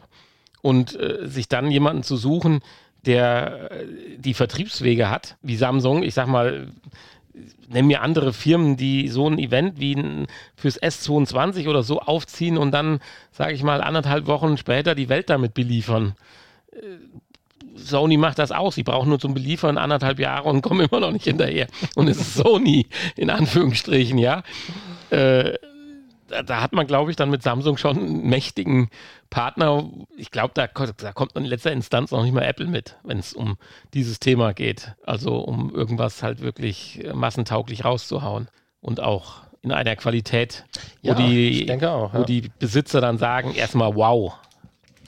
[0.61, 2.61] Und äh, sich dann jemanden zu suchen,
[3.05, 3.85] der äh,
[4.17, 6.03] die Vertriebswege hat, wie Samsung.
[6.03, 6.67] Ich sag mal,
[7.67, 12.71] nenn mir andere Firmen, die so ein Event wie fürs S22 oder so aufziehen und
[12.71, 12.99] dann,
[13.31, 16.15] sage ich mal, anderthalb Wochen später die Welt damit beliefern.
[16.71, 16.77] Äh,
[17.75, 18.71] Sony macht das auch.
[18.71, 21.67] Sie brauchen nur zum Beliefern anderthalb Jahre und kommen immer noch nicht hinterher.
[21.95, 24.43] Und es ist Sony, in Anführungsstrichen, ja.
[25.09, 25.53] Äh,
[26.41, 28.89] da, hat man, glaube ich, dann mit Samsung schon einen mächtigen
[29.29, 29.89] Partner.
[30.17, 33.33] Ich glaube, da, da, kommt in letzter Instanz noch nicht mal Apple mit, wenn es
[33.33, 33.57] um
[33.93, 34.93] dieses Thema geht.
[35.05, 38.47] Also um irgendwas halt wirklich massentauglich rauszuhauen.
[38.81, 40.65] Und auch in einer Qualität,
[41.01, 42.19] wo, ja, die, auch, ja.
[42.19, 44.33] wo die Besitzer dann sagen, erstmal wow.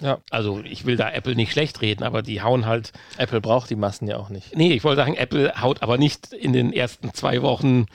[0.01, 0.19] Ja.
[0.29, 2.91] Also ich will da Apple nicht schlecht reden, aber die hauen halt.
[3.17, 4.55] Apple braucht die Massen ja auch nicht.
[4.55, 7.85] Nee, ich wollte sagen, Apple haut aber nicht in den ersten zwei Wochen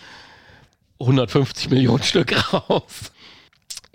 [1.00, 3.12] 150 Millionen Stück raus.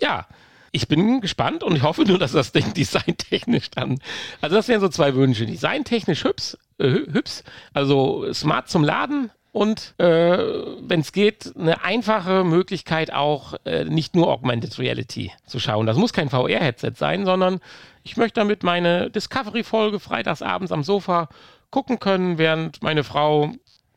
[0.00, 0.26] Ja,
[0.72, 3.98] ich bin gespannt und ich hoffe nur, dass das Ding designtechnisch dann.
[4.40, 5.46] Also, das wären so zwei Wünsche.
[5.46, 12.44] Designtechnisch hübsch, äh, hübsch also smart zum Laden und, äh, wenn es geht, eine einfache
[12.44, 15.86] Möglichkeit auch äh, nicht nur Augmented Reality zu schauen.
[15.86, 17.60] Das muss kein VR-Headset sein, sondern
[18.02, 21.30] ich möchte damit meine Discovery-Folge freitagsabends am Sofa
[21.70, 23.50] gucken können, während meine Frau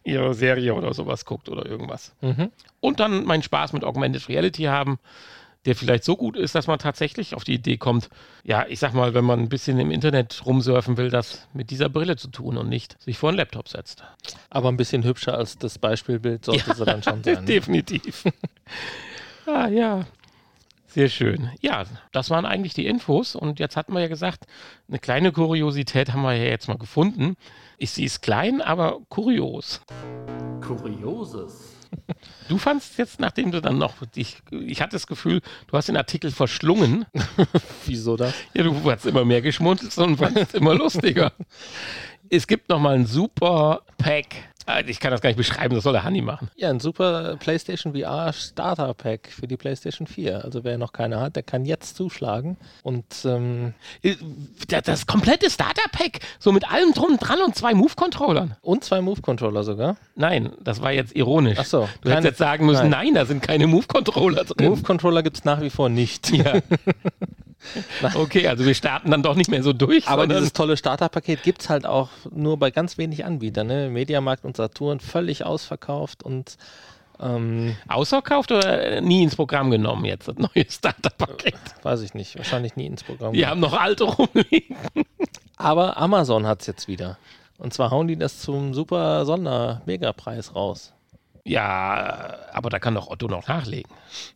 [0.06, 2.16] ihre Serie oder sowas guckt oder irgendwas.
[2.22, 2.52] Mhm.
[2.80, 4.98] Und dann meinen Spaß mit Augmented Reality haben
[5.66, 8.10] der vielleicht so gut ist, dass man tatsächlich auf die Idee kommt,
[8.44, 11.90] ja, ich sag mal, wenn man ein bisschen im Internet rumsurfen will, das mit dieser
[11.90, 14.04] Brille zu tun und nicht sich vor einen Laptop setzt.
[14.50, 17.36] Aber ein bisschen hübscher als das Beispielbild sollte ja, sie dann schon sein.
[17.40, 17.46] Ne?
[17.46, 18.24] Definitiv.
[19.46, 20.06] ah, ja.
[20.88, 21.52] Sehr schön.
[21.62, 23.36] Ja, das waren eigentlich die Infos.
[23.36, 24.46] Und jetzt hatten wir ja gesagt,
[24.88, 27.36] eine kleine Kuriosität haben wir ja jetzt mal gefunden.
[27.78, 29.82] Ich, sie ist klein, aber kurios.
[30.62, 31.79] Kurioses.
[32.50, 35.98] Du fandst jetzt, nachdem du dann noch, ich, ich hatte das Gefühl, du hast den
[35.98, 37.06] Artikel verschlungen.
[37.86, 38.34] Wieso das?
[38.56, 41.32] Ja, du hast immer mehr geschmunzelt und fandest immer lustiger.
[42.32, 44.36] Es gibt nochmal ein super Pack
[44.86, 46.50] ich kann das gar nicht beschreiben, das soll der Hanni machen.
[46.56, 50.44] Ja, ein super PlayStation VR Starter Pack für die PlayStation 4.
[50.44, 52.58] Also wer noch keine hat, der kann jetzt zuschlagen.
[52.84, 54.16] Und ähm, äh,
[54.68, 58.56] das komplette Starter Pack, so mit allem drum und dran und zwei Move-Controllern.
[58.62, 59.98] Und zwei Move-Controller sogar?
[60.16, 61.58] Nein, das war jetzt ironisch.
[61.60, 61.90] Ach so.
[62.02, 64.70] Du hättest jetzt sagen müssen, nein, nein da sind keine Move-Controller drin.
[64.70, 66.32] Move-Controller gibt es nach wie vor nicht.
[66.32, 66.54] Ja.
[68.16, 70.08] okay, also wir starten dann doch nicht mehr so durch.
[70.08, 73.68] Aber dieses tolle Starterpaket gibt es halt auch nur bei ganz wenig Anbietern.
[73.68, 73.90] Ne?
[73.90, 76.58] Mediamarkt und Saturn völlig ausverkauft und
[77.22, 81.56] ähm, Ausverkauft oder nie ins Programm genommen jetzt, das neue Starterpaket?
[81.84, 83.34] Weiß ich nicht, wahrscheinlich nie ins Programm.
[83.34, 84.78] Die haben noch alte rumliegen.
[85.58, 87.18] Aber Amazon hat es jetzt wieder.
[87.58, 90.94] Und zwar hauen die das zum super Sonder-Megapreis raus.
[91.50, 93.92] Ja, aber da kann doch Otto noch nachlegen.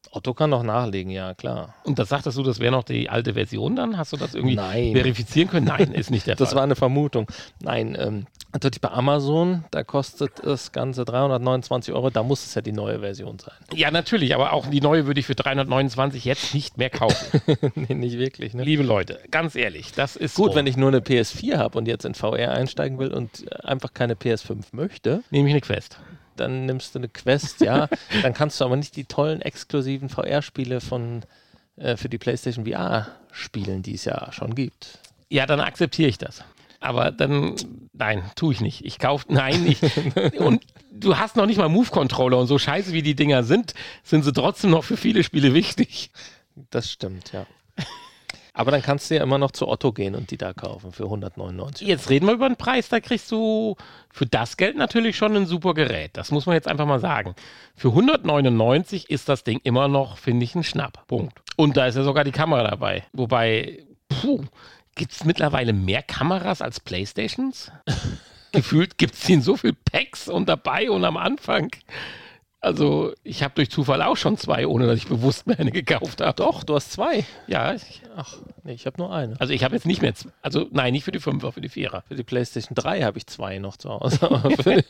[0.10, 1.76] Otto kann noch nachlegen, ja, klar.
[1.84, 4.00] Und das sagtest du, das wäre noch die alte Version dann?
[4.00, 4.94] Hast du das irgendwie Nein.
[4.94, 5.68] verifizieren können?
[5.68, 6.46] Nein, ist nicht der das Fall.
[6.48, 7.28] Das war eine Vermutung.
[7.62, 12.64] Nein, ähm, natürlich bei Amazon, da kostet das Ganze 329 Euro, da muss es ja
[12.64, 13.54] die neue Version sein.
[13.76, 17.42] Ja, natürlich, aber auch die neue würde ich für 329 jetzt nicht mehr kaufen.
[17.76, 18.56] nee, nicht wirklich.
[18.56, 18.64] Ne?
[18.64, 20.56] Liebe Leute, ganz ehrlich, das ist Gut, so.
[20.56, 24.16] wenn ich nur eine PS4 habe und jetzt in VR einsteigen will und einfach keine
[24.16, 25.22] PS5 möchte.
[25.30, 26.00] Nehme ich eine Quest
[26.36, 27.88] dann nimmst du eine Quest, ja.
[28.22, 31.24] dann kannst du aber nicht die tollen exklusiven VR-Spiele von
[31.76, 35.00] äh, für die PlayStation VR spielen, die es ja schon gibt.
[35.30, 36.44] Ja, dann akzeptiere ich das.
[36.80, 37.56] Aber dann,
[37.94, 38.84] nein, tue ich nicht.
[38.86, 39.80] Ich kaufe, nein, ich.
[40.40, 44.24] und du hast noch nicht mal Move-Controller und so scheiße wie die Dinger sind, sind
[44.24, 46.12] sie trotzdem noch für viele Spiele wichtig.
[46.70, 47.46] Das stimmt, ja.
[48.54, 51.06] Aber dann kannst du ja immer noch zu Otto gehen und die da kaufen für
[51.06, 51.88] 199.
[51.88, 53.76] Jetzt reden wir über den Preis, da kriegst du
[54.12, 56.12] für das Geld natürlich schon ein super Gerät.
[56.14, 57.34] Das muss man jetzt einfach mal sagen.
[57.76, 61.08] Für 199 ist das Ding immer noch, finde ich, ein Schnapp.
[61.08, 61.42] Punkt.
[61.56, 63.04] Und da ist ja sogar die Kamera dabei.
[63.12, 64.44] Wobei, puh,
[64.94, 67.72] gibt es mittlerweile mehr Kameras als Playstations?
[68.52, 71.72] Gefühlt gibt es in so viel Packs und dabei und am Anfang.
[72.64, 76.22] Also, ich habe durch Zufall auch schon zwei, ohne dass ich bewusst mir eine gekauft
[76.22, 76.34] habe.
[76.38, 77.26] Doch, du hast zwei.
[77.46, 77.74] Ja.
[77.74, 79.36] Ich, Ach, nee, ich habe nur eine.
[79.42, 82.04] Also, ich habe jetzt nicht mehr, also nein, nicht für die Fünfer, für die Vierer.
[82.08, 84.18] Für die PlayStation 3 habe ich zwei noch zu Hause.
[84.64, 84.84] für, die,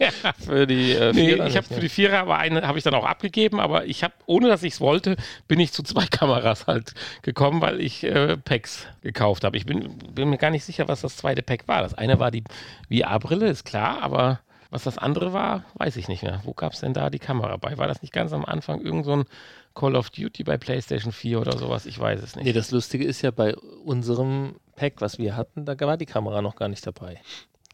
[0.45, 3.05] für die äh, nee, ich habe für die Vierer, aber eine habe ich dann auch
[3.05, 3.59] abgegeben.
[3.59, 5.15] Aber ich habe, ohne dass ich es wollte,
[5.47, 9.57] bin ich zu zwei Kameras halt gekommen, weil ich äh, Packs gekauft habe.
[9.57, 11.81] Ich bin, bin mir gar nicht sicher, was das zweite Pack war.
[11.81, 12.43] Das eine war die
[12.91, 14.41] VR-Brille, ist klar, aber
[14.73, 16.41] was das andere war, weiß ich nicht mehr.
[16.45, 17.77] Wo gab es denn da die Kamera bei?
[17.77, 19.25] War das nicht ganz am Anfang irgend so ein
[19.75, 21.85] Call of Duty bei PlayStation 4 oder sowas?
[21.85, 22.45] Ich weiß es nicht.
[22.45, 26.41] Nee, das Lustige ist ja bei unserem Pack, was wir hatten, da war die Kamera
[26.41, 27.21] noch gar nicht dabei.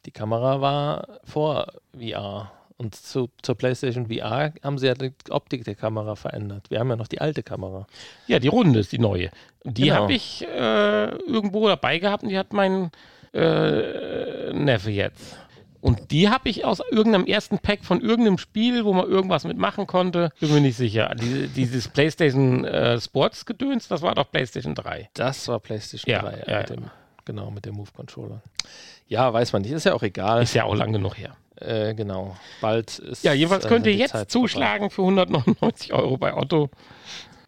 [0.05, 2.51] Die Kamera war vor VR.
[2.75, 6.69] Und zu, zur PlayStation VR haben sie ja die Optik der Kamera verändert.
[6.69, 7.87] Wir haben ja noch die alte Kamera.
[8.27, 9.31] Ja, die runde ist die neue.
[9.63, 9.95] Die genau.
[9.95, 12.91] habe ich äh, irgendwo dabei gehabt und die hat mein
[13.33, 15.37] äh, Neffe jetzt.
[15.81, 19.87] Und die habe ich aus irgendeinem ersten Pack von irgendeinem Spiel, wo man irgendwas mitmachen
[19.87, 21.15] konnte, bin mir nicht sicher.
[21.15, 25.09] Die, dieses PlayStation äh, Sports Gedöns, das war doch PlayStation 3.
[25.13, 26.63] Das war PlayStation Ja, 3, ja, mit ja.
[26.63, 26.85] Dem,
[27.25, 28.41] genau, mit dem Move Controller.
[29.07, 30.43] Ja, weiß man nicht, ist ja auch egal.
[30.43, 31.35] Ist ja auch lang genug her.
[31.55, 33.23] Äh, genau, bald ist.
[33.23, 36.69] Ja, jedenfalls äh, könnt ihr jetzt Zeit zuschlagen für 199 Euro bei Otto.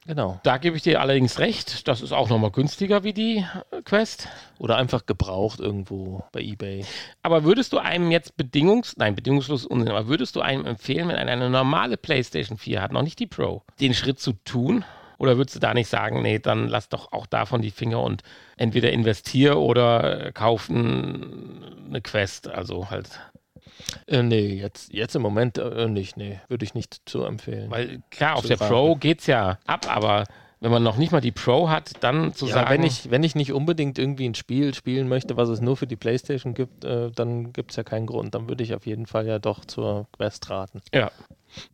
[0.07, 0.39] Genau.
[0.43, 1.87] Da gebe ich dir allerdings recht.
[1.87, 4.27] Das ist auch nochmal günstiger wie die äh, Quest.
[4.57, 6.83] Oder einfach gebraucht irgendwo bei eBay.
[7.21, 11.17] Aber würdest du einem jetzt bedingungs, nein, bedingungslos Unsinn, aber würdest du einem empfehlen, wenn
[11.17, 14.83] einer eine normale PlayStation 4 hat, noch nicht die Pro, den Schritt zu tun?
[15.19, 18.23] Oder würdest du da nicht sagen, nee, dann lass doch auch davon die Finger und
[18.57, 23.07] entweder investier oder äh, kauf n- eine Quest, also halt.
[24.07, 26.17] Äh, nee, jetzt, jetzt im Moment äh, nicht.
[26.17, 27.69] Nee, würde ich nicht zu empfehlen.
[27.71, 28.73] Weil klar, auf Zu der raten.
[28.73, 30.25] Pro geht's ja ab, aber
[30.59, 33.23] wenn man noch nicht mal die Pro hat, dann zu ja, sagen, wenn ich, wenn
[33.23, 36.85] ich nicht unbedingt irgendwie ein Spiel spielen möchte, was es nur für die Playstation gibt,
[36.85, 38.35] äh, dann gibt es ja keinen Grund.
[38.35, 40.81] Dann würde ich auf jeden Fall ja doch zur Quest raten.
[40.93, 41.11] ja,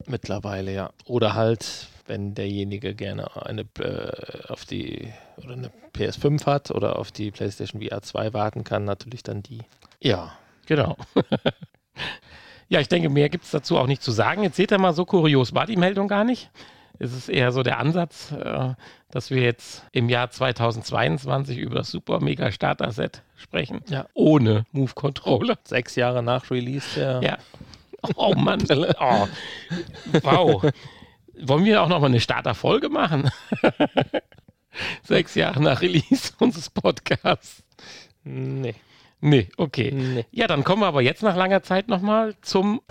[0.06, 0.90] Mittlerweile, ja.
[1.06, 7.12] Oder halt, wenn derjenige gerne eine äh, auf die oder eine PS5 hat oder auf
[7.12, 9.60] die PlayStation VR 2 warten kann, natürlich dann die.
[10.02, 10.32] Ja.
[10.68, 10.98] Genau.
[12.70, 14.44] ja, ich denke, mehr gibt es dazu auch nicht zu sagen.
[14.44, 16.50] Jetzt seht ihr mal, so kurios war die Meldung gar nicht.
[17.00, 18.74] Es ist eher so der Ansatz, äh,
[19.12, 23.82] dass wir jetzt im Jahr 2022 über das Super Mega Starter Set sprechen.
[23.88, 24.08] Ja.
[24.14, 25.58] Ohne Move Controller.
[25.64, 27.22] Sechs Jahre nach Release der.
[27.24, 27.38] Ja.
[28.16, 28.64] Oh Mann.
[29.00, 29.28] Oh.
[30.24, 30.72] Wow.
[31.40, 33.30] Wollen wir auch noch mal eine Starter-Folge machen?
[35.04, 37.64] Sechs Jahre nach Release unseres Podcasts.
[38.24, 38.76] Nee.
[39.20, 39.92] Nee, okay.
[39.92, 40.26] Nee.
[40.32, 42.82] Ja, dann kommen wir aber jetzt nach langer Zeit nochmal zum,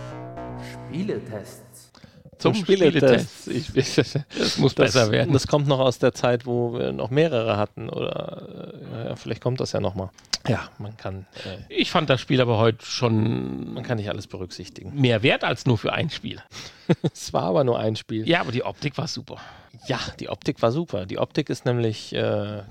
[0.89, 1.91] Spieletests.
[2.37, 3.47] zum Spieletest.
[3.47, 5.33] Ich, ich, Das muss das, besser werden.
[5.33, 7.89] Das kommt noch aus der Zeit, wo wir noch mehrere hatten.
[7.89, 10.09] Oder äh, ja, vielleicht kommt das ja nochmal.
[10.47, 14.27] Ja, man kann, äh, Ich fand das Spiel aber heute schon man kann nicht alles
[14.27, 14.93] berücksichtigen.
[14.99, 16.41] mehr wert als nur für ein Spiel.
[17.13, 18.27] Es war aber nur ein Spiel.
[18.27, 19.37] Ja, aber die Optik war super.
[19.87, 21.05] Ja, die Optik war super.
[21.05, 22.61] Die Optik ist nämlich äh,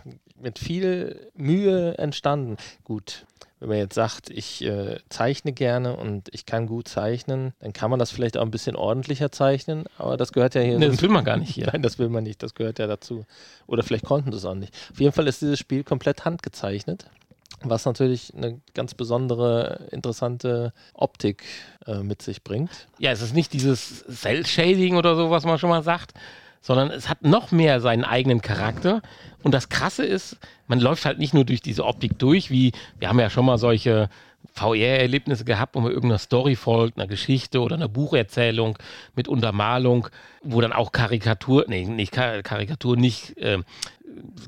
[0.41, 2.57] mit viel Mühe entstanden.
[2.85, 3.27] Gut,
[3.59, 7.91] wenn man jetzt sagt, ich äh, zeichne gerne und ich kann gut zeichnen, dann kann
[7.91, 10.79] man das vielleicht auch ein bisschen ordentlicher zeichnen, aber das gehört ja hier.
[10.79, 11.67] Nee, das will man gar nicht hier.
[11.67, 13.25] Nein, das will man nicht, das gehört ja dazu.
[13.67, 14.75] Oder vielleicht konnten das auch nicht.
[14.93, 17.07] Auf jeden Fall ist dieses Spiel komplett handgezeichnet,
[17.63, 21.45] was natürlich eine ganz besondere, interessante Optik
[21.87, 22.89] äh, mit sich bringt.
[22.99, 26.13] Ja, es ist nicht dieses Cell-Shading oder so, was man schon mal sagt,
[26.61, 29.03] sondern es hat noch mehr seinen eigenen Charakter.
[29.43, 33.09] Und das Krasse ist, man läuft halt nicht nur durch diese Optik durch, wie wir
[33.09, 34.09] haben ja schon mal solche
[34.55, 38.79] VR-Erlebnisse gehabt, wo man irgendeiner Story folgt, einer Geschichte oder einer Bucherzählung
[39.15, 40.09] mit Untermalung,
[40.43, 43.65] wo dann auch Karikatur, nee, nicht Kar Karikatur, nicht ähm,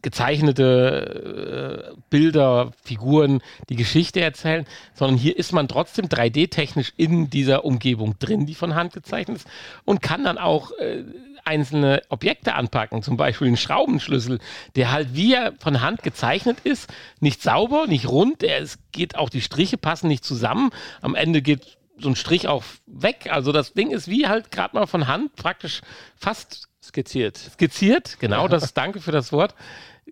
[0.02, 7.64] gezeichnete äh, Bilder, Figuren die Geschichte erzählen, sondern hier ist man trotzdem 3D-technisch in dieser
[7.64, 9.48] Umgebung drin, die von Hand gezeichnet ist
[9.84, 11.04] und kann dann auch äh,
[11.48, 14.38] einzelne Objekte anpacken, zum Beispiel einen Schraubenschlüssel,
[14.76, 19.16] der halt wie er von Hand gezeichnet ist, nicht sauber, nicht rund, er, es geht
[19.16, 23.50] auch die Striche passen nicht zusammen, am Ende geht so ein Strich auch weg, also
[23.50, 25.80] das Ding ist wie halt gerade mal von Hand praktisch
[26.14, 27.36] fast Skizziert.
[27.36, 29.54] skizziert, genau, das danke für das Wort,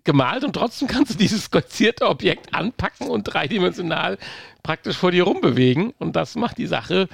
[0.03, 4.17] gemalt und trotzdem kannst du dieses skizzierte Objekt anpacken und dreidimensional
[4.63, 7.07] praktisch vor dir rumbewegen und das macht die Sache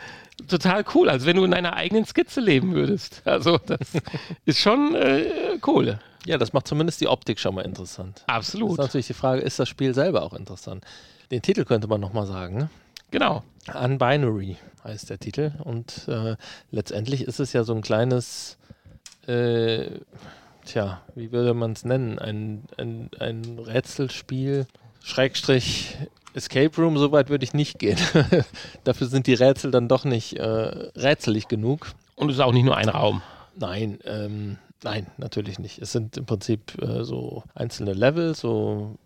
[0.48, 3.22] total cool, als wenn du in deiner eigenen Skizze leben würdest.
[3.26, 3.94] Also das
[4.46, 6.00] ist schon äh, cool.
[6.26, 8.24] Ja, das macht zumindest die Optik schon mal interessant.
[8.28, 8.72] Das Absolut.
[8.72, 10.84] ist natürlich die Frage, ist das Spiel selber auch interessant?
[11.32, 12.58] Den Titel könnte man nochmal sagen.
[12.58, 12.70] Ne?
[13.12, 13.44] Genau.
[13.74, 15.52] Unbinary heißt der Titel.
[15.64, 16.36] Und äh,
[16.72, 18.58] letztendlich ist es ja so ein kleines,
[19.28, 19.88] äh,
[20.66, 22.20] tja, wie würde man es nennen?
[22.20, 24.68] Ein, ein, ein Rätselspiel,
[25.02, 25.98] Schrägstrich
[26.34, 27.98] Escape Room, so weit würde ich nicht gehen.
[28.84, 31.92] Dafür sind die Rätsel dann doch nicht äh, rätselig genug.
[32.16, 33.22] Und es ist auch nicht nur ein Raum.
[33.56, 35.80] Nein, ähm, nein, natürlich nicht.
[35.80, 38.98] Es sind im Prinzip äh, so einzelne Level, so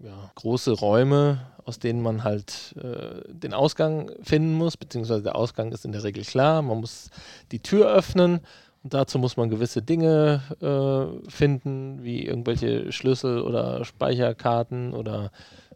[0.00, 5.72] ja, große Räume, aus denen man halt äh, den Ausgang finden muss, beziehungsweise der Ausgang
[5.72, 6.62] ist in der Regel klar.
[6.62, 7.10] Man muss
[7.52, 8.40] die Tür öffnen
[8.82, 15.30] und dazu muss man gewisse Dinge äh, finden, wie irgendwelche Schlüssel oder Speicherkarten oder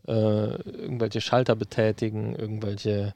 [0.08, 3.14] äh, irgendwelche Schalter betätigen, irgendwelche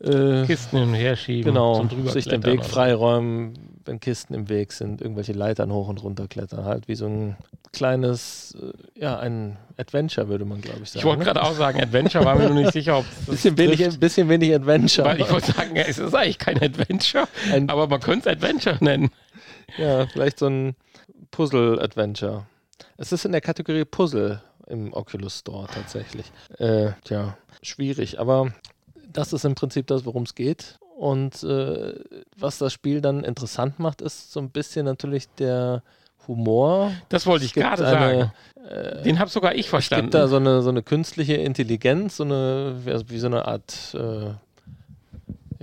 [0.00, 1.52] äh, Kisten hin und her schieben.
[1.52, 6.28] Genau, sich den Weg freiräumen, wenn Kisten im Weg sind, irgendwelche Leitern hoch und runter
[6.28, 6.64] klettern.
[6.64, 7.36] Halt wie so ein
[7.72, 10.98] kleines, äh, ja, ein Adventure, würde man, glaube ich, sagen.
[11.00, 11.24] Ich wollte ne?
[11.24, 14.00] gerade auch sagen, Adventure, war mir nur nicht sicher, ob es bisschen wenig, trifft.
[14.00, 15.08] bisschen wenig Adventure.
[15.08, 18.78] Weil ich wollte sagen, es ist eigentlich kein Adventure, Ein- aber man könnte es Adventure
[18.80, 19.10] nennen.
[19.76, 20.76] ja, vielleicht so ein
[21.32, 22.46] Puzzle-Adventure.
[22.96, 24.40] Es ist in der Kategorie Puzzle.
[24.68, 26.30] im Oculus Store tatsächlich.
[26.58, 28.52] Äh, tja, schwierig, aber
[29.12, 30.78] das ist im Prinzip das, worum es geht.
[31.00, 31.94] Und äh,
[32.36, 35.82] was das Spiel dann interessant macht, ist so ein bisschen natürlich der
[36.28, 36.92] Humor.
[37.08, 38.32] Das wollte ich gerade sagen.
[38.68, 40.08] Äh, Den habe sogar ich verstanden.
[40.08, 43.94] Es gibt da so eine, so eine künstliche Intelligenz, so eine, wie so eine Art,
[43.94, 44.34] äh,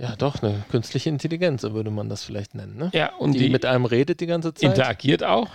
[0.02, 2.76] ja doch, eine künstliche Intelligenz, so würde man das vielleicht nennen.
[2.76, 2.90] Ne?
[2.92, 4.70] Ja, und die, die mit einem redet die ganze Zeit.
[4.70, 5.50] Interagiert auch.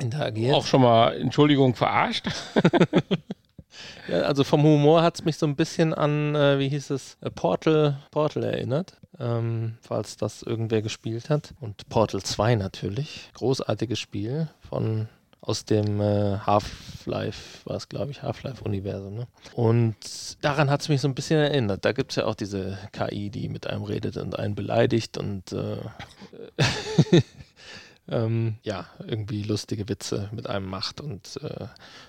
[0.00, 0.54] Interagiert.
[0.54, 2.26] Auch schon mal, Entschuldigung, verarscht.
[4.08, 7.16] ja, also vom Humor hat es mich so ein bisschen an, äh, wie hieß es,
[7.20, 8.98] äh, Portal, Portal erinnert.
[9.18, 11.54] Ähm, falls das irgendwer gespielt hat.
[11.60, 13.30] Und Portal 2 natürlich.
[13.32, 15.08] Großartiges Spiel von
[15.46, 19.14] aus dem äh, Half-Life, war es glaube ich, Half-Life-Universum.
[19.14, 19.26] Ne?
[19.54, 19.96] Und
[20.42, 21.84] daran hat es mich so ein bisschen erinnert.
[21.84, 25.52] Da gibt es ja auch diese KI, die mit einem redet und einen beleidigt und
[25.52, 25.76] äh,
[28.08, 31.00] ähm, ja, irgendwie lustige Witze mit einem macht.
[31.00, 31.66] Und äh,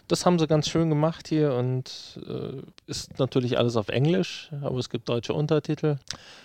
[0.08, 4.78] das haben sie ganz schön gemacht hier und äh, ist natürlich alles auf Englisch, aber
[4.78, 5.98] es gibt deutsche Untertitel.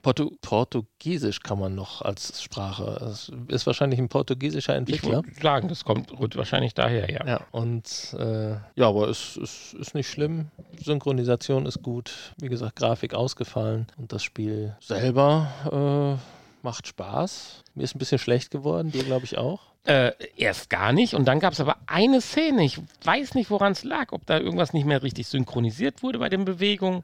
[0.02, 2.98] Portu Portugiesisch kann man noch als Sprache.
[3.10, 5.20] Es ist wahrscheinlich ein portugiesischer Entwickler.
[5.20, 7.26] Ich würde sagen, das kommt wahrscheinlich daher, ja.
[7.26, 10.50] Ja, und äh, ja, aber es ist, ist nicht schlimm.
[10.82, 12.34] Synchronisation ist gut.
[12.38, 17.64] Wie gesagt, Grafik ausgefallen und das Spiel selber äh, macht Spaß.
[17.74, 19.60] Mir ist ein bisschen schlecht geworden, dir glaube ich auch.
[19.84, 21.14] Äh, erst gar nicht.
[21.14, 22.64] Und dann gab es aber eine Szene.
[22.64, 26.28] Ich weiß nicht, woran es lag, ob da irgendwas nicht mehr richtig synchronisiert wurde bei
[26.28, 27.02] den Bewegungen.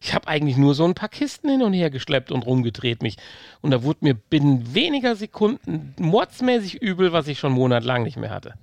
[0.00, 3.16] Ich habe eigentlich nur so ein paar Kisten hin und her geschleppt und rumgedreht mich.
[3.62, 8.30] Und da wurde mir binnen weniger Sekunden mordsmäßig übel, was ich schon monatelang nicht mehr
[8.30, 8.54] hatte.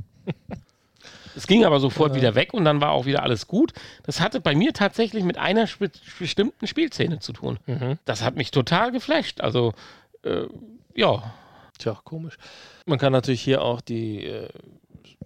[1.38, 2.16] Es ging aber sofort ja.
[2.16, 3.72] wieder weg und dann war auch wieder alles gut.
[4.04, 7.60] Das hatte bei mir tatsächlich mit einer spe bestimmten Spielszene zu tun.
[7.68, 8.00] Mhm.
[8.06, 9.40] Das hat mich total geflasht.
[9.42, 9.74] Also
[10.28, 10.48] äh,
[10.96, 11.34] ja.
[11.78, 12.38] Tja, komisch.
[12.86, 14.50] Man kann natürlich hier auch die äh,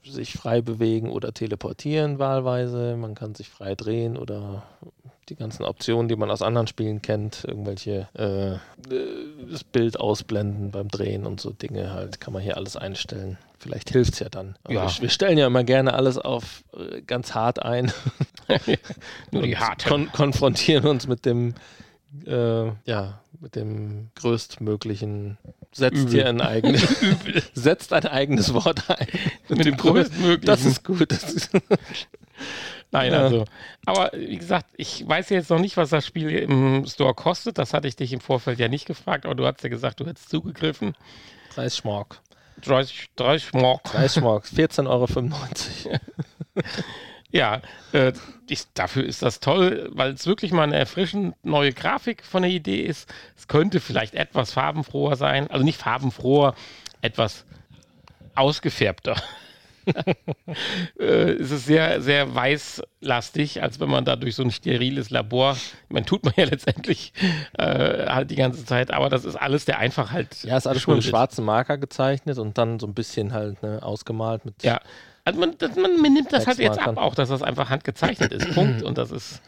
[0.03, 2.97] sich frei bewegen oder teleportieren wahlweise.
[2.97, 4.63] Man kann sich frei drehen oder
[5.29, 8.57] die ganzen Optionen, die man aus anderen Spielen kennt, irgendwelche äh,
[9.49, 13.37] das Bild ausblenden beim Drehen und so Dinge halt, kann man hier alles einstellen.
[13.57, 14.55] Vielleicht hilft es ja dann.
[14.67, 14.87] Ja.
[14.87, 17.93] Wir, wir, stellen ja immer gerne alles auf äh, ganz hart ein.
[19.31, 19.85] Nur die hart.
[19.85, 21.53] Kon konfrontieren uns mit dem
[22.25, 25.37] äh, ja, mit dem größtmöglichen,
[25.71, 26.11] setzt Übel.
[26.11, 26.87] hier ein eigenes,
[27.53, 29.07] setzt ein eigenes Wort ein.
[29.49, 30.45] Mit, mit dem größtmöglichen.
[30.45, 31.11] Das ist gut.
[31.11, 31.49] Das ist
[32.91, 33.19] Nein, ja.
[33.21, 33.45] also.
[33.85, 37.57] Aber wie gesagt, ich weiß jetzt noch nicht, was das Spiel im Store kostet.
[37.57, 40.05] Das hatte ich dich im Vorfeld ja nicht gefragt, aber du hast ja gesagt, du
[40.05, 40.95] hättest zugegriffen.
[41.55, 42.21] 30 Schmark.
[42.61, 43.83] 30, 30 Schmark.
[43.85, 45.09] 30 Schmark, 14,95 Euro.
[47.31, 47.61] Ja,
[47.93, 48.13] äh,
[48.49, 52.51] ich, dafür ist das toll, weil es wirklich mal eine erfrischend neue Grafik von der
[52.51, 53.11] Idee ist.
[53.37, 56.55] Es könnte vielleicht etwas farbenfroher sein, also nicht farbenfroher,
[57.01, 57.45] etwas
[58.35, 59.15] ausgefärbter.
[60.99, 65.57] äh, es ist sehr, sehr weißlastig, als wenn man da durch so ein steriles Labor,
[65.89, 67.13] man tut man ja letztendlich
[67.57, 70.43] äh, halt die ganze Zeit, aber das ist alles der Einfachheit.
[70.43, 73.81] Ja, ist alles schon mit schwarzen Marker gezeichnet und dann so ein bisschen halt ne,
[73.81, 74.61] ausgemalt mit.
[74.63, 74.81] Ja,
[75.23, 78.31] also man, das, man, man nimmt das halt jetzt ab, auch dass das einfach handgezeichnet
[78.31, 78.53] ist.
[78.53, 78.83] Punkt.
[78.83, 79.41] Und das ist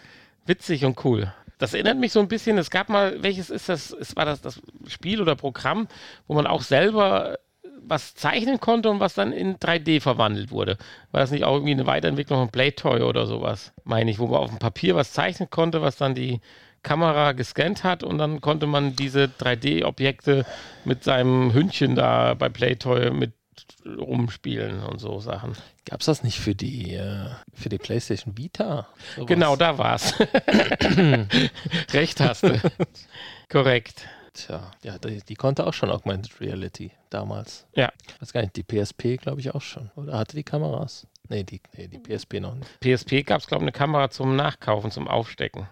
[0.45, 1.33] witzig und cool.
[1.57, 4.41] Das erinnert mich so ein bisschen, es gab mal, welches ist das, es war das,
[4.41, 5.87] das Spiel oder Programm,
[6.27, 7.37] wo man auch selber
[7.85, 10.77] was zeichnen konnte und was dann in 3D verwandelt wurde.
[11.11, 14.39] War das nicht auch irgendwie eine Weiterentwicklung von Playtoy oder sowas, meine ich, wo man
[14.39, 16.39] auf dem Papier was zeichnen konnte, was dann die
[16.81, 20.45] Kamera gescannt hat und dann konnte man diese 3D-Objekte
[20.83, 23.33] mit seinem Hündchen da bei Playtoy mit
[23.85, 25.55] rumspielen und so Sachen.
[25.85, 28.87] Gab es das nicht für die, äh, für die PlayStation Vita?
[29.15, 29.27] Sowas?
[29.27, 30.13] Genau, da war es.
[31.93, 32.59] Recht hast du.
[33.49, 34.07] Korrekt.
[34.33, 37.67] Tja, ja, die, die, konnte auch schon Augmented Reality damals.
[37.75, 37.91] Ja.
[38.19, 39.91] Weiß gar nicht, die PSP glaube ich auch schon.
[39.95, 41.05] Oder hatte die Kameras?
[41.29, 42.79] Nee, die, nee, die PSP noch nicht.
[42.79, 45.67] PSP gab es, glaube ich, eine Kamera zum Nachkaufen, zum Aufstecken.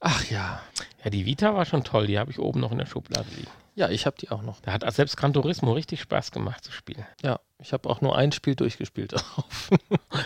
[0.00, 0.62] Ach ja.
[1.04, 2.06] Ja, die Vita war schon toll.
[2.06, 3.50] Die habe ich oben noch in der Schublade liegen.
[3.80, 4.60] Ja, ich habe die auch noch.
[4.60, 7.06] Da hat selbst Gran Turismo richtig Spaß gemacht zu spielen.
[7.22, 9.70] Ja, ich habe auch nur ein Spiel durchgespielt auf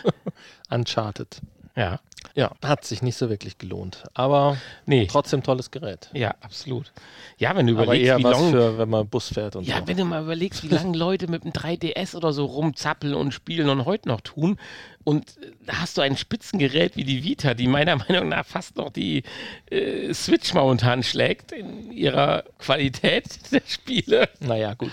[0.70, 1.40] Uncharted.
[1.76, 2.00] Ja.
[2.34, 4.04] Ja, hat sich nicht so wirklich gelohnt.
[4.14, 4.56] Aber
[4.86, 5.06] nee.
[5.10, 6.10] trotzdem tolles Gerät.
[6.12, 6.92] Ja, absolut.
[7.38, 9.66] Ja, wenn du überlegst, Aber eher wie was lang, für, wenn man Bus fährt und
[9.66, 9.86] ja, so.
[9.86, 13.68] wenn du mal überlegst, wie lange Leute mit einem 3DS oder so rumzappeln und spielen
[13.68, 14.58] und heute noch tun.
[15.04, 18.90] Und da hast du ein Spitzengerät wie die Vita, die meiner Meinung nach fast noch
[18.90, 19.22] die
[19.70, 24.28] äh, Switch momentan schlägt in ihrer Qualität der Spiele.
[24.40, 24.92] Naja, gut.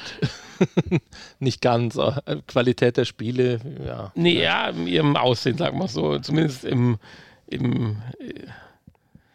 [1.40, 1.98] Nicht ganz.
[2.48, 4.12] Qualität der Spiele, ja.
[4.16, 6.20] Nee, ja, in ihrem Aussehen, sagen wir so.
[6.20, 7.00] Zumindest im,
[7.52, 8.34] im äh,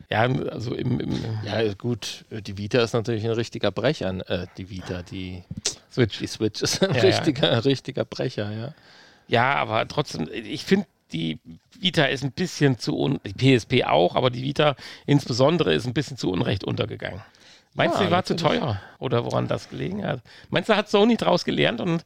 [0.08, 4.08] ja, also im, im, Ja, gut, die Vita ist natürlich ein richtiger Brecher.
[4.30, 5.42] Äh, die Vita, die
[5.90, 6.18] Switch.
[6.18, 7.58] Die Switch ist ein ja, richtiger, ja.
[7.64, 8.74] richtiger Brecher, ja.
[9.28, 11.38] Ja, aber trotzdem, ich finde die
[11.78, 15.94] Vita ist ein bisschen zu, un die PSP auch, aber die Vita insbesondere ist ein
[15.94, 17.22] bisschen zu Unrecht untergegangen.
[17.74, 18.80] Meinst du, Ja, die war zu teuer?
[18.98, 20.20] Oder woran das gelegen hat?
[20.50, 22.04] Meinst du, hat Sony draus gelernt und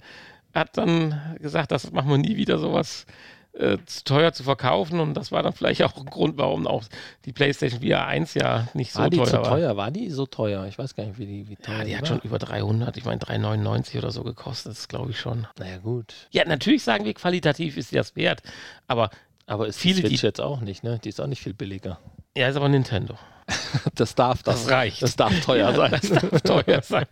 [0.54, 3.06] hat dann gesagt, das machen wir nie wieder sowas
[3.54, 6.84] äh, zu teuer zu verkaufen und das war dann vielleicht auch ein Grund, warum auch
[7.24, 9.44] die PlayStation VR 1 ja nicht so war die teuer zu war.
[9.48, 9.76] teuer?
[9.76, 10.66] War die so teuer?
[10.66, 12.08] Ich weiß gar nicht, wie die, wie teuer Ja, die hat war.
[12.08, 15.46] schon über 300, ich meine 399 oder so gekostet, das glaube ich schon.
[15.58, 16.14] Naja, gut.
[16.30, 18.42] Ja, natürlich sagen wir, qualitativ ist das wert,
[18.86, 19.10] aber
[19.46, 21.00] Aber ist Viele, die Switch die- jetzt auch nicht, ne?
[21.02, 21.98] Die ist auch nicht viel billiger.
[22.36, 23.18] ja, ist aber Nintendo.
[23.94, 25.02] Das darf Das reicht.
[25.02, 25.90] Das darf teuer Ja, sein.
[25.90, 27.06] Das darf teuer sein.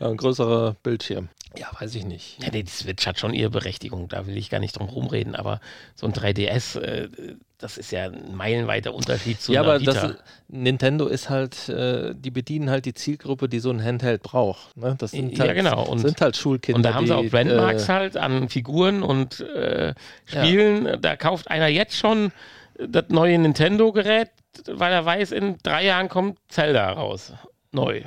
[0.00, 1.28] Ja, ein größerer Bildschirm.
[1.58, 2.42] Ja, weiß ich nicht.
[2.42, 5.34] Ja, nee, die Switch hat schon ihre Berechtigung, da will ich gar nicht drum rumreden,
[5.34, 5.60] aber
[5.94, 7.08] so ein 3DS, äh,
[7.56, 10.16] das ist ja ein meilenweiter Unterschied zu ja, einer aber das,
[10.48, 14.76] Nintendo ist halt, äh, die bedienen halt die Zielgruppe, die so ein Handheld braucht.
[14.76, 14.96] Ne?
[14.98, 15.82] Das sind Ja, halt, genau.
[15.86, 16.76] Und- sind halt Schulkinder.
[16.76, 19.94] und da haben sie auch die, Brandmarks äh, halt an Figuren und äh,
[20.26, 21.00] Spielen.
[21.00, 22.32] Da kauft einer jetzt schon
[22.78, 24.30] das neue Nintendo-Gerät,
[24.66, 27.32] weil er weiß, in drei Jahren kommt Zelda raus.
[27.72, 28.02] Neu.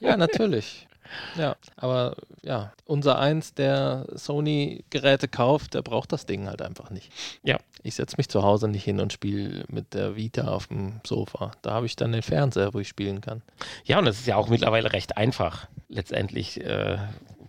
[0.00, 0.88] Ja, natürlich.
[1.36, 7.12] Ja, aber ja, unser eins, der Sony-Geräte kauft, der braucht das Ding halt einfach nicht.
[7.42, 7.58] Ja.
[7.84, 11.50] Ich setze mich zu Hause nicht hin und spiele mit der Vita auf dem Sofa.
[11.62, 13.42] Da habe ich dann den Fernseher, wo ich spielen kann.
[13.84, 15.66] Ja, und das ist ja auch mittlerweile recht einfach.
[15.88, 16.98] Letztendlich, äh,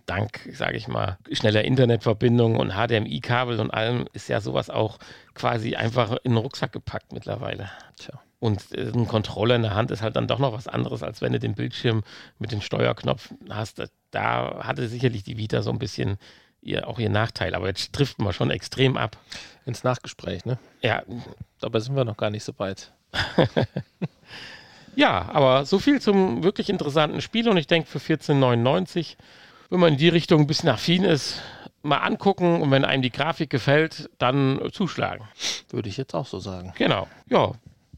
[0.06, 4.98] dank, sage ich mal, schneller Internetverbindung und HDMI-Kabel und allem ist ja sowas auch
[5.34, 7.70] quasi einfach in den Rucksack gepackt mittlerweile.
[7.98, 8.20] Tja.
[8.40, 11.20] Und äh, ein Controller in der Hand ist halt dann doch noch was anderes, als
[11.22, 12.02] wenn du den Bildschirm
[12.38, 13.78] mit dem Steuerknopf hast.
[13.78, 16.18] Da- Da hatte sicherlich die Vita so ein bisschen
[16.62, 17.54] ihr, auch ihr Nachteil.
[17.54, 19.16] Aber jetzt trifft man schon extrem ab.
[19.66, 20.58] Ins Nachgespräch, ne?
[20.82, 21.02] Ja,
[21.60, 22.92] Dabei sind wir noch gar nicht so weit.
[24.96, 29.16] Ja, aber so viel zum wirklich interessanten Spiel und ich denke für 14,99,
[29.70, 31.40] wenn man in die Richtung ein bisschen affin ist,
[31.84, 35.26] mal angucken und wenn einem die Grafik gefällt, dann zuschlagen.
[35.70, 36.72] Würde ich jetzt auch so sagen.
[36.76, 37.08] Genau.
[37.28, 37.52] Ja,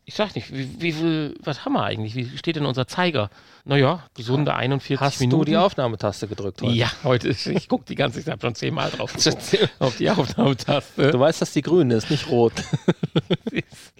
[0.09, 2.15] ich sag nicht, wie, wie viel, was haben wir eigentlich?
[2.15, 3.29] Wie steht denn unser Zeiger?
[3.65, 5.41] Naja, gesunde 41 Hast Minuten.
[5.41, 6.73] du die Aufnahmetaste gedrückt heute?
[6.75, 9.97] Ja, heute ist, ich gucke die ganze Zeit, ich habe schon zehnmal drauf geguckt, auf
[9.97, 11.11] die Aufnahmetaste.
[11.11, 12.53] Du weißt, dass die grün ist, nicht rot.
[13.51, 13.95] Sie, ist,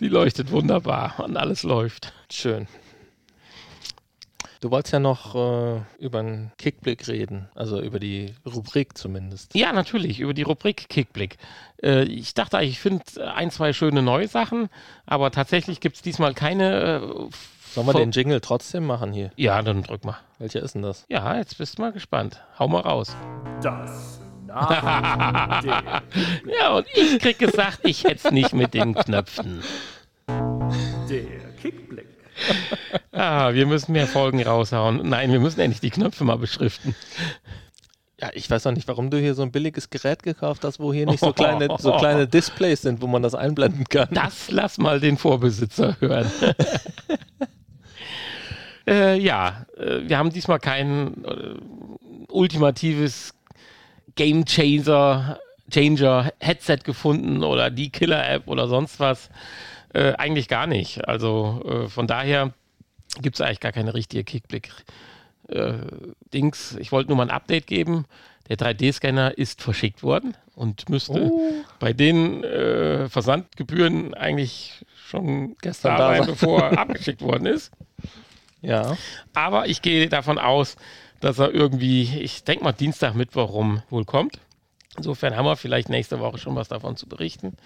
[0.00, 2.12] sie leuchtet wunderbar und alles läuft.
[2.32, 2.66] Schön.
[4.64, 9.54] Du wolltest ja noch äh, über einen Kickblick reden, also über die Rubrik zumindest.
[9.54, 11.36] Ja, natürlich, über die Rubrik Kickblick.
[11.82, 13.04] Äh, ich dachte, eigentlich, ich finde
[13.34, 14.70] ein, zwei schöne neue Sachen,
[15.04, 17.02] aber tatsächlich gibt es diesmal keine.
[17.02, 17.28] Äh,
[17.74, 19.32] Sollen wir den Jingle trotzdem machen hier?
[19.36, 20.16] ja, dann drück mal.
[20.38, 21.04] Welcher ist denn das?
[21.10, 22.42] Ja, jetzt bist du mal gespannt.
[22.58, 23.14] Hau mal raus.
[23.62, 24.18] Das.
[26.58, 29.62] Ja, und ich krieg gesagt, ich hätte es nicht mit den Knöpfen.
[30.26, 32.03] Der Kickblick.
[33.12, 35.08] Ah, wir müssen mehr Folgen raushauen.
[35.08, 36.96] Nein, wir müssen endlich die Knöpfe mal beschriften.
[38.20, 40.92] Ja, ich weiß auch nicht, warum du hier so ein billiges Gerät gekauft hast, wo
[40.92, 44.08] hier nicht so kleine, so kleine Displays sind, wo man das einblenden kann.
[44.12, 46.30] Das lass mal den Vorbesitzer hören.
[48.88, 51.54] äh, ja, äh, wir haben diesmal kein äh,
[52.28, 53.34] ultimatives
[54.14, 55.38] Game Changer,
[55.70, 59.28] Changer Headset gefunden oder die Killer App oder sonst was.
[59.94, 61.06] Äh, eigentlich gar nicht.
[61.06, 62.52] Also äh, von daher
[63.22, 64.70] gibt es eigentlich gar keine richtige Kickblick.
[65.48, 65.74] Äh,
[66.32, 68.06] ich wollte nur mal ein Update geben.
[68.48, 71.30] Der 3D-Scanner ist verschickt worden und müsste
[71.78, 76.26] bei den äh, Versandgebühren eigentlich schon Gestern da sein.
[76.26, 77.72] bevor er abgeschickt worden ist.
[78.60, 78.96] Ja.
[79.32, 80.76] Aber ich gehe davon aus,
[81.20, 84.40] dass er irgendwie, ich denke mal, Dienstag, Mittwoch rum wohl kommt.
[84.96, 87.56] Insofern haben wir vielleicht nächste Woche schon was davon zu berichten.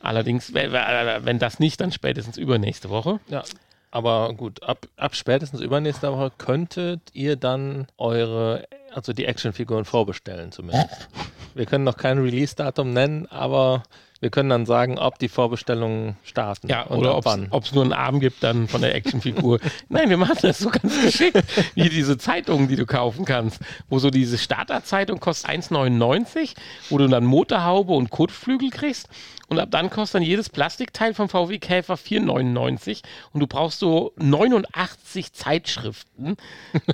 [0.00, 3.20] Allerdings, wenn, das nicht, dann spätestens übernächste Woche.
[3.28, 3.44] Ja.
[3.90, 10.52] Aber gut, ab, ab spätestens übernächste Woche könntet ihr dann eure, also die Actionfiguren vorbestellen
[10.52, 11.08] zumindest.
[11.54, 13.82] Wir können noch kein Release-Datum nennen, aber
[14.20, 16.68] wir können dann sagen, ob die Vorbestellungen starten.
[16.68, 17.26] Ja, oder ob
[17.64, 19.58] es nur einen Arm gibt dann von der Actionfigur.
[19.88, 21.42] Nein, wir machen das so ganz geschickt,
[21.74, 26.54] wie diese Zeitungen, die du kaufen kannst, wo so diese Starterzeitung kostet 1,99,
[26.90, 29.08] wo du dann Motorhaube und Kotflügel kriegst
[29.48, 33.00] und ab dann kostet dann jedes Plastikteil vom VW Käfer 4,99
[33.32, 36.36] und du brauchst so 89 Zeitschriften,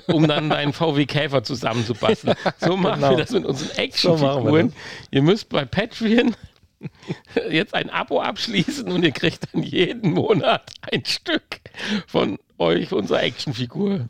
[0.07, 2.35] um dann deinen VW Käfer zusammenzubasteln.
[2.59, 3.09] So machen Genau.
[3.11, 4.67] wir das mit unseren So Actionfiguren.
[4.69, 4.75] das.
[5.11, 6.35] Ihr müsst bei Patreon
[7.49, 11.61] jetzt ein Abo abschließen und ihr kriegt dann jeden Monat ein Stück
[12.07, 14.07] von euch, unserer Actionfigur,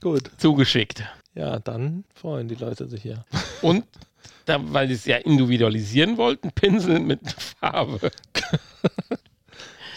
[0.00, 0.30] Gut.
[0.38, 1.04] zugeschickt.
[1.34, 3.24] Ja, dann freuen die Leute sich ja.
[3.62, 3.84] Und
[4.44, 8.10] da, weil sie es ja individualisieren wollten, Pinsel mit Farbe.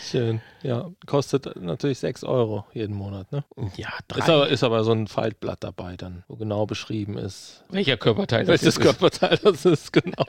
[0.10, 0.40] Schön.
[0.62, 3.32] Ja, kostet natürlich 6 Euro jeden Monat.
[3.32, 3.44] Ne?
[3.76, 4.34] Ja, Ist, drei.
[4.34, 8.48] aber, ist aber so ein Faltblatt dabei dann, wo genau beschrieben ist, Welcher Körperteil das
[8.50, 8.80] welches ist.
[8.82, 10.26] Körperteil das ist, genau.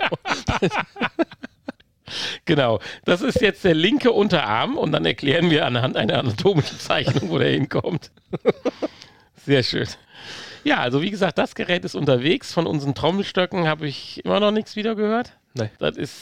[2.44, 7.30] Genau, das ist jetzt der linke Unterarm und dann erklären wir anhand einer anatomischen Zeichnung,
[7.30, 8.10] wo der hinkommt.
[9.44, 9.86] Sehr schön.
[10.64, 12.52] Ja, also wie gesagt, das Gerät ist unterwegs.
[12.52, 15.32] Von unseren Trommelstöcken habe ich immer noch nichts wieder gehört.
[15.54, 15.70] Nee.
[15.78, 16.12] Das ist,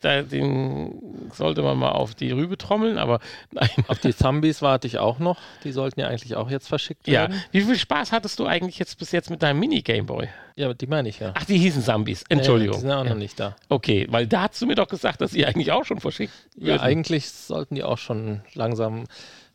[0.00, 3.20] da, den sollte man mal auf die Rübe trommeln, aber
[3.52, 3.68] nein.
[3.88, 5.38] Auf die Zombies warte ich auch noch.
[5.64, 7.42] Die sollten ja eigentlich auch jetzt verschickt Ja, werden.
[7.52, 10.28] wie viel Spaß hattest du eigentlich jetzt bis jetzt mit deinem Mini-Gameboy?
[10.56, 11.32] Ja, die meine ich ja.
[11.36, 12.20] Ach, die hießen Zombies.
[12.30, 12.74] Ja, Entschuldigung.
[12.76, 13.10] Die sind ja auch Ja.
[13.10, 13.56] noch nicht da.
[13.68, 16.66] Okay, weil da hast du mir doch gesagt, dass sie eigentlich auch schon verschickt Ja,
[16.74, 16.80] würden.
[16.80, 19.04] eigentlich sollten die auch schon langsam.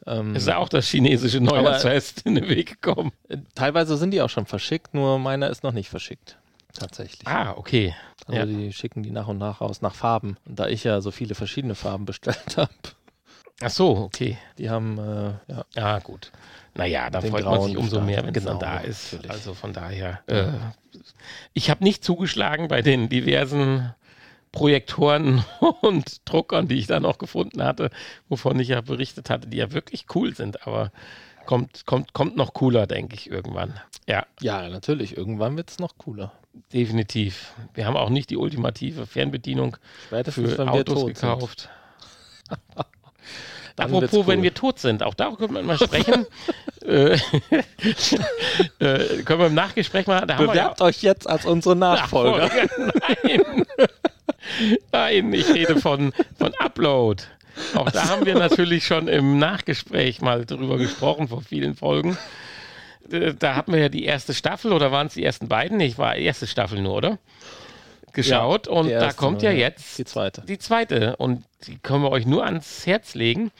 [0.05, 3.13] Ähm, ist ja auch das chinesische Neujahrsfest in den Weg gekommen.
[3.55, 6.37] teilweise sind die auch schon verschickt, nur meiner ist noch nicht verschickt.
[6.73, 7.27] Tatsächlich.
[7.27, 7.95] Ah, okay.
[8.25, 8.45] Also ja.
[8.45, 10.37] die schicken die nach und nach raus nach Farben.
[10.45, 12.71] Und da ich ja so viele verschiedene Farben bestellt habe,
[13.61, 14.37] Ach so, okay.
[14.57, 16.31] die haben äh, ja, Ah, gut.
[16.75, 19.13] Naja, da freut man sich umso mehr, wenn es Genau, dann da ist.
[19.13, 19.31] natürlich.
[19.31, 20.21] Also von daher.
[20.27, 20.47] Äh,
[21.53, 23.93] ich habe nicht zugeschlagen bei den diversen
[24.51, 25.45] Projektoren
[25.81, 27.89] und Druckern, die ich da noch gefunden hatte,
[28.27, 30.91] wovon ich ja berichtet hatte, die ja wirklich cool sind, aber
[31.45, 33.79] kommt, kommt, kommt noch cooler, denke ich, irgendwann.
[34.07, 35.15] Ja, ja, natürlich.
[35.15, 36.31] Irgendwann wird es noch cooler.
[36.71, 37.53] Definitiv.
[37.73, 39.77] Wir haben auch nicht die ultimative Fernbedienung
[40.07, 41.69] Spätestens, für Autos gekauft.
[43.75, 44.43] Apropos, wird's wenn cool.
[44.43, 46.27] wir tot sind, auch darüber können wir mal sprechen.
[46.85, 47.13] äh,
[48.79, 50.27] äh, können wir im Nachgespräch mal.
[50.27, 52.51] Wir ja- Bewerbt euch jetzt als unsere Nachfolger.
[52.77, 53.65] Nein.
[54.91, 57.23] Nein, ich rede von, von Upload.
[57.75, 62.17] Auch da haben wir natürlich schon im Nachgespräch mal drüber gesprochen, vor vielen Folgen.
[63.11, 65.79] Äh, Da hatten wir ja die erste Staffel, oder waren es die ersten beiden?
[65.79, 67.19] Ich war erste Staffel nur, oder?
[68.13, 69.57] Geschaut und die da kommt ja ja.
[69.57, 70.41] jetzt Die zweite.
[70.41, 73.51] die zweite und die können wir euch nur ans Herz legen.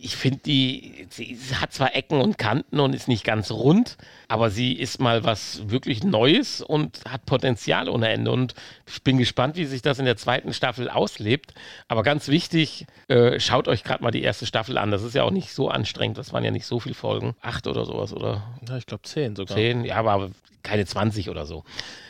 [0.00, 3.98] Ich finde, die sie hat zwar Ecken und Kanten und ist nicht ganz rund,
[4.32, 8.30] aber sie ist mal was wirklich Neues und hat Potenzial ohne Ende.
[8.30, 8.54] Und
[8.86, 11.52] ich bin gespannt, wie sich das in der zweiten Staffel auslebt.
[11.86, 14.90] Aber ganz wichtig, äh, schaut euch gerade mal die erste Staffel an.
[14.90, 16.16] Das ist ja auch nicht so anstrengend.
[16.16, 17.34] Das waren ja nicht so viele Folgen.
[17.42, 19.54] Acht oder sowas oder Ja, ich glaube zehn sogar.
[19.54, 19.84] zehn.
[19.84, 20.30] Ja, aber
[20.62, 21.64] keine 20 oder so.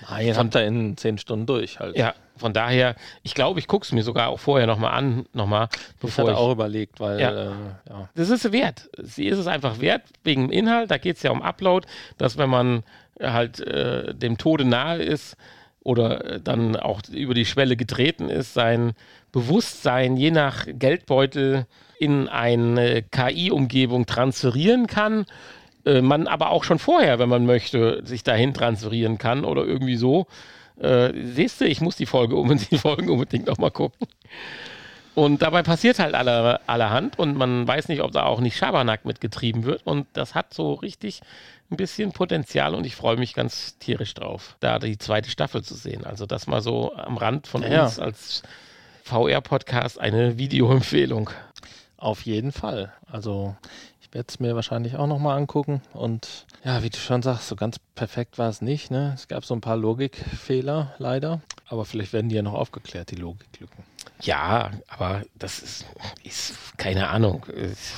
[0.08, 1.96] Nein, habt ihr in zehn Stunden durch halt.
[1.96, 5.68] Ja, von daher, ich glaube, ich gucke es mir sogar auch vorher nochmal an, nochmal,
[5.72, 6.36] ich bevor ich.
[6.36, 7.30] auch überlegt, weil Ja.
[7.30, 7.50] äh,
[7.88, 8.08] ja.
[8.14, 8.90] Das ist wert.
[8.98, 10.90] Sie ist es einfach wert, wegen dem Inhalt.
[10.90, 11.86] Da geht es ja um Upload,
[12.18, 12.82] dass wenn man
[13.20, 15.36] halt äh, dem Tode nahe ist
[15.82, 18.92] oder äh, dann auch über die Schwelle getreten ist, sein
[19.32, 21.66] Bewusstsein je nach Geldbeutel
[21.98, 25.24] in eine KI-Umgebung transferieren kann.
[25.84, 29.96] Äh, man aber auch schon vorher, wenn man möchte, sich dahin transferieren kann oder irgendwie
[29.96, 30.26] so.
[30.80, 34.06] Äh, siehst du, ich muss die Folge unbedingt, die Folgen unbedingt nochmal gucken.
[35.14, 39.04] Und dabei passiert halt aller, allerhand und man weiß nicht, ob da auch nicht Schabernack
[39.04, 39.82] mitgetrieben wird.
[39.84, 41.20] Und das hat so richtig
[41.72, 45.74] ein bisschen Potenzial und ich freue mich ganz tierisch drauf, da die zweite Staffel zu
[45.74, 46.04] sehen.
[46.04, 47.84] Also das mal so am Rand von Ja.
[47.84, 48.42] uns als
[49.04, 51.30] VR-Podcast eine Videoempfehlung.
[51.96, 52.92] Auf jeden Fall.
[53.10, 53.56] Also
[54.00, 55.82] ich werde es mir wahrscheinlich auch nochmal angucken.
[55.92, 58.90] Und ja, wie du schon sagst, so ganz perfekt war es nicht.
[58.90, 59.12] Ne?
[59.14, 61.40] Es gab so ein paar Logikfehler leider.
[61.66, 63.84] Aber vielleicht werden die ja noch aufgeklärt, die Logiklücken.
[64.20, 65.86] Ja, aber das ist,
[66.22, 67.46] ist keine Ahnung.
[67.56, 67.92] Es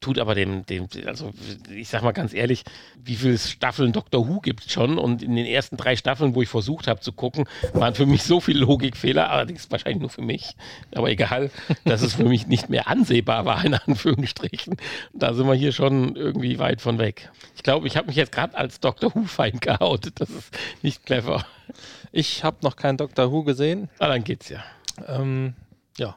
[0.00, 1.32] tut aber dem, dem, also
[1.74, 2.64] ich sag mal ganz ehrlich,
[3.02, 4.98] wie viele Staffeln Doctor Who gibt es schon?
[4.98, 8.22] Und in den ersten drei Staffeln, wo ich versucht habe zu gucken, waren für mich
[8.22, 10.54] so viele Logikfehler, allerdings wahrscheinlich nur für mich,
[10.94, 11.50] aber egal,
[11.84, 14.76] dass es für mich nicht mehr ansehbar war, in Anführungsstrichen.
[15.12, 17.30] Da sind wir hier schon irgendwie weit von weg.
[17.56, 20.20] Ich glaube, ich habe mich jetzt gerade als Doctor Who-Feind geoutet.
[20.20, 21.44] Das ist nicht clever.
[22.12, 23.88] Ich habe noch kein Doctor Who gesehen.
[23.98, 24.62] Aber dann geht's ja.
[25.06, 25.54] Ähm,
[25.96, 26.16] ja,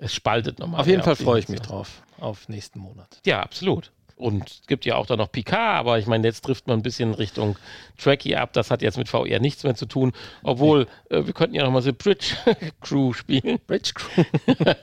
[0.00, 0.80] Es spaltet nochmal.
[0.80, 2.02] auf jeden Fall die freue ich mich drauf.
[2.18, 3.20] Auf nächsten Monat.
[3.26, 3.92] Ja, absolut.
[4.16, 6.82] Und es gibt ja auch da noch Picard, aber ich meine, jetzt trifft man ein
[6.82, 7.56] bisschen Richtung
[7.98, 8.52] Tracky ab.
[8.52, 10.12] Das hat jetzt mit VR nichts mehr zu tun.
[10.42, 12.34] Obwohl, äh, wir könnten ja noch mal The Bridge
[12.80, 13.58] Crew spielen.
[13.66, 14.24] Bridge Crew.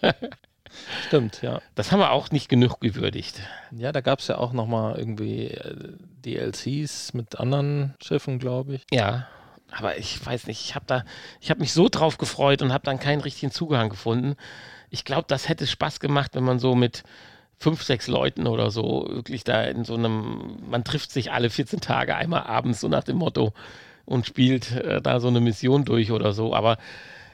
[1.08, 1.62] Stimmt, ja.
[1.76, 3.40] Das haben wir auch nicht genug gewürdigt.
[3.72, 5.94] Ja, da gab es ja auch nochmal irgendwie äh,
[6.26, 8.86] DLCs mit anderen Schiffen, glaube ich.
[8.92, 9.28] Ja,
[9.72, 11.04] aber ich weiß nicht, ich habe da,
[11.42, 14.36] ich habe mich so drauf gefreut und habe dann keinen richtigen Zugang gefunden.
[14.90, 17.04] Ich glaube, das hätte Spaß gemacht, wenn man so mit
[17.58, 21.82] fünf, sechs Leuten oder so wirklich da in so einem, man trifft sich alle 14
[21.82, 23.54] Tage einmal abends so nach dem Motto
[24.06, 26.54] und spielt äh, da so eine Mission durch oder so.
[26.54, 26.78] Aber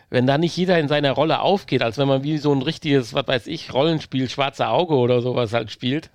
[0.10, 3.14] wenn da nicht jeder in seiner Rolle aufgeht, als wenn man wie so ein richtiges,
[3.14, 6.10] was weiß ich, Rollenspiel, schwarze Auge oder sowas halt spielt,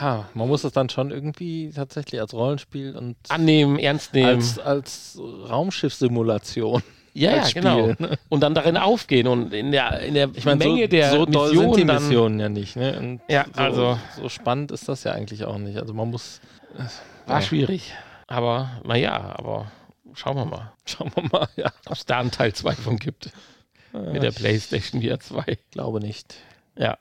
[0.00, 4.28] Ja, man muss es dann schon irgendwie tatsächlich als Rollenspiel und annehmen, ernst nehmen.
[4.28, 5.18] als, als
[5.48, 6.82] Raumschiffsimulation.
[7.16, 7.92] Ja, ja, genau.
[8.28, 11.26] Und dann darin aufgehen und in der, in der Ich meine, Menge so, der so
[11.26, 12.74] doll Mission sind die Missionen ja nicht.
[12.76, 12.98] Ne?
[12.98, 15.78] Und Ja, so, also- so spannend ist das ja eigentlich auch nicht.
[15.78, 16.40] Also man muss,
[17.26, 17.42] war Ja.
[17.46, 17.92] schwierig.
[18.26, 19.70] Aber naja, aber
[20.14, 21.70] schauen wir mal, schauen wir mal, ja.
[21.86, 23.30] ob es da einen Teil 2 von gibt.
[23.92, 25.56] mit der PlayStation VR 2.
[25.70, 26.34] Glaube nicht.
[26.76, 26.98] Ja.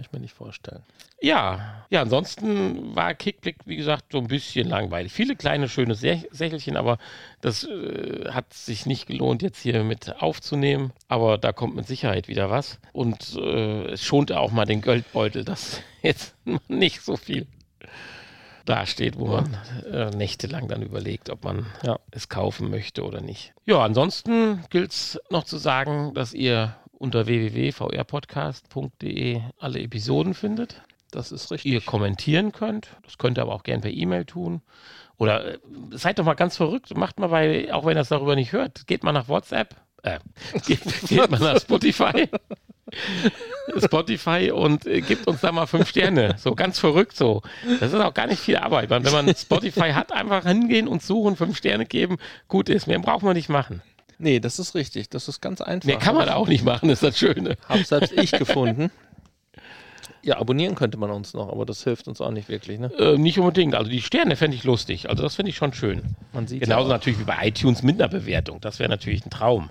[0.00, 0.82] Kann ich mir nicht vorstellen.
[1.20, 5.12] Ja, ja, ansonsten war Kickblick, wie gesagt, so ein bisschen langweilig.
[5.12, 6.96] Viele kleine, schöne Sächelchen, aber
[7.42, 10.94] das äh, hat sich nicht gelohnt, jetzt hier mit aufzunehmen.
[11.08, 12.78] Aber da kommt mit Sicherheit wieder was.
[12.94, 16.34] Und äh, es schonte auch mal den Geldbeutel, dass jetzt
[16.68, 17.46] nicht so viel
[18.64, 19.54] dasteht, wo man
[19.92, 21.98] äh, nächtelang dann überlegt, ob man ja.
[22.10, 23.52] es kaufen möchte oder nicht.
[23.66, 30.82] Ja, ansonsten gilt es noch zu sagen, dass ihr unter www.vrpodcast.de alle Episoden findet.
[31.10, 31.72] Das ist richtig.
[31.72, 32.88] Ihr kommentieren könnt.
[33.02, 34.60] Das könnt ihr aber auch gerne per E-Mail tun.
[35.16, 35.58] Oder äh,
[35.92, 36.94] seid doch mal ganz verrückt.
[36.96, 39.74] Macht mal bei, auch wenn ihr das darüber nicht hört, geht mal nach WhatsApp.
[40.02, 40.18] Äh,
[40.66, 42.28] geht, geht mal nach Spotify.
[43.78, 46.34] Spotify und äh, gibt uns da mal fünf Sterne.
[46.38, 47.42] So ganz verrückt so.
[47.80, 48.90] Das ist auch gar nicht viel Arbeit.
[48.90, 52.18] Wenn man Spotify hat, einfach hingehen und suchen, fünf Sterne geben.
[52.48, 53.82] Gut ist, mehr braucht man nicht machen.
[54.20, 55.08] Nee, das ist richtig.
[55.08, 55.86] Das ist ganz einfach.
[55.86, 57.56] Mehr kann man auch nicht machen, ist das Schöne.
[57.68, 58.90] Hab selbst ich gefunden.
[60.22, 62.92] Ja, abonnieren könnte man uns noch, aber das hilft uns auch nicht wirklich, ne?
[62.98, 63.74] Äh, nicht unbedingt.
[63.74, 65.08] Also die Sterne fände ich lustig.
[65.08, 66.14] Also das finde ich schon schön.
[66.34, 68.60] Man sieht Genauso ja natürlich wie bei iTunes mit einer Bewertung.
[68.60, 69.70] Das wäre natürlich ein Traum.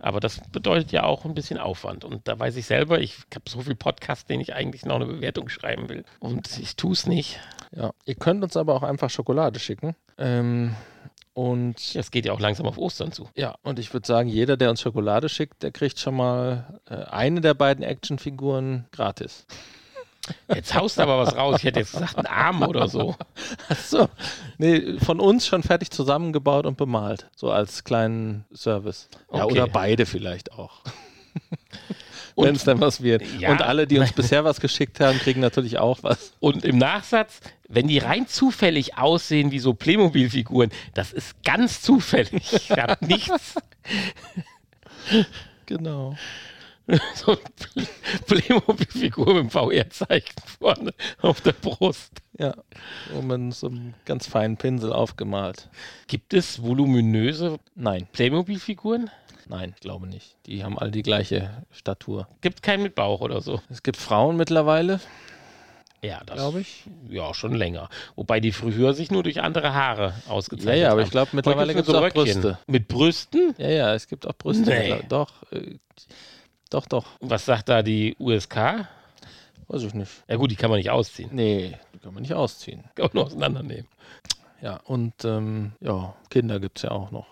[0.00, 2.04] Aber das bedeutet ja auch ein bisschen Aufwand.
[2.04, 5.06] Und da weiß ich selber, ich habe so viel Podcasts, denen ich eigentlich noch eine
[5.06, 6.04] Bewertung schreiben will.
[6.18, 7.38] Und ich tue es nicht.
[7.70, 9.94] Ja, ihr könnt uns aber auch einfach Schokolade schicken.
[10.18, 10.74] Ähm,
[11.34, 13.28] und es geht ja auch langsam auf Ostern zu.
[13.34, 16.94] Ja, und ich würde sagen, jeder, der uns Schokolade schickt, der kriegt schon mal äh,
[16.94, 19.46] eine der beiden Actionfiguren gratis.
[20.48, 21.56] Jetzt haust du aber was raus.
[21.58, 23.14] Ich hätte jetzt gesagt, einen Arm oder so.
[23.68, 24.08] Achso.
[24.56, 27.28] Nee, von uns schon fertig zusammengebaut und bemalt.
[27.36, 29.08] So als kleinen Service.
[29.32, 29.52] Ja, okay.
[29.52, 30.80] oder beide vielleicht auch.
[32.36, 33.22] wenn es dann was wird.
[33.38, 36.32] Ja, und alle, die uns bisher was geschickt haben, kriegen natürlich auch was.
[36.40, 42.52] Und im Nachsatz, wenn die rein zufällig aussehen wie so Playmobil-Figuren, das ist ganz zufällig.
[42.52, 43.54] Ich habe nichts.
[45.66, 46.16] Genau.
[47.14, 47.86] so eine
[48.26, 52.12] Playmobil-Figur mit dem VR-Zeichen vorne auf der Brust.
[52.38, 52.54] Ja,
[53.14, 55.70] und mit so einem ganz feinen Pinsel aufgemalt.
[56.08, 58.06] Gibt es voluminöse Nein.
[58.12, 59.10] Playmobil-Figuren?
[59.48, 60.36] Nein, ich glaube nicht.
[60.46, 62.28] Die haben alle die gleiche Statur.
[62.40, 63.60] Gibt keinen mit Bauch oder so.
[63.70, 65.00] Es gibt Frauen mittlerweile.
[66.02, 66.84] Ja, das glaube ich.
[67.08, 67.88] Ja, schon länger.
[68.14, 70.78] Wobei die früher sich nur durch andere Haare ausgezeichnet haben.
[70.78, 72.58] Ja, ja, aber ich glaube, mittlerweile gibt es auch Brüste.
[72.66, 73.54] Mit Brüsten?
[73.56, 74.68] Ja, ja, es gibt auch Brüste.
[74.68, 75.00] Nee.
[75.08, 75.78] Doch, äh,
[76.68, 77.06] doch, doch.
[77.20, 78.86] Was sagt da die USK?
[79.68, 80.10] Weiß ich nicht.
[80.28, 81.30] Ja gut, die kann man nicht ausziehen.
[81.32, 82.84] Nee, die kann man nicht ausziehen.
[82.94, 83.88] Kann man nur auseinandernehmen.
[84.64, 87.26] Ja, und ähm, ja, Kinder gibt es ja auch noch.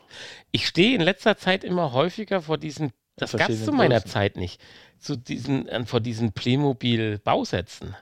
[0.51, 4.11] Ich stehe in letzter Zeit immer häufiger vor diesen, das gab es zu meiner Größen.
[4.11, 4.61] Zeit nicht,
[4.99, 7.97] zu diesen, vor diesen Playmobil-Bausätzen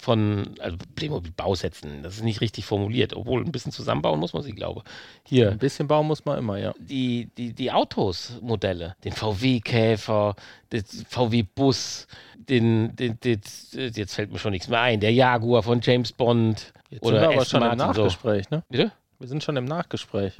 [0.00, 4.52] von, also Playmobil-Bausätzen, das ist nicht richtig formuliert, obwohl ein bisschen zusammenbauen muss man sie,
[4.52, 4.84] glaube
[5.24, 5.50] Hier.
[5.50, 6.72] Ein bisschen bauen muss man immer, ja.
[6.78, 10.36] Die, die, die Autos-Modelle, den VW-Käfer,
[10.70, 12.06] den VW-Bus,
[12.36, 13.40] den, den, den,
[13.72, 16.72] jetzt fällt mir schon nichts mehr ein, der Jaguar von James Bond.
[16.90, 18.56] Jetzt oder sind wir aber schon im Nachgespräch, so.
[18.56, 18.62] ne?
[18.68, 18.92] Bitte?
[19.18, 20.34] Wir sind schon im Nachgespräch.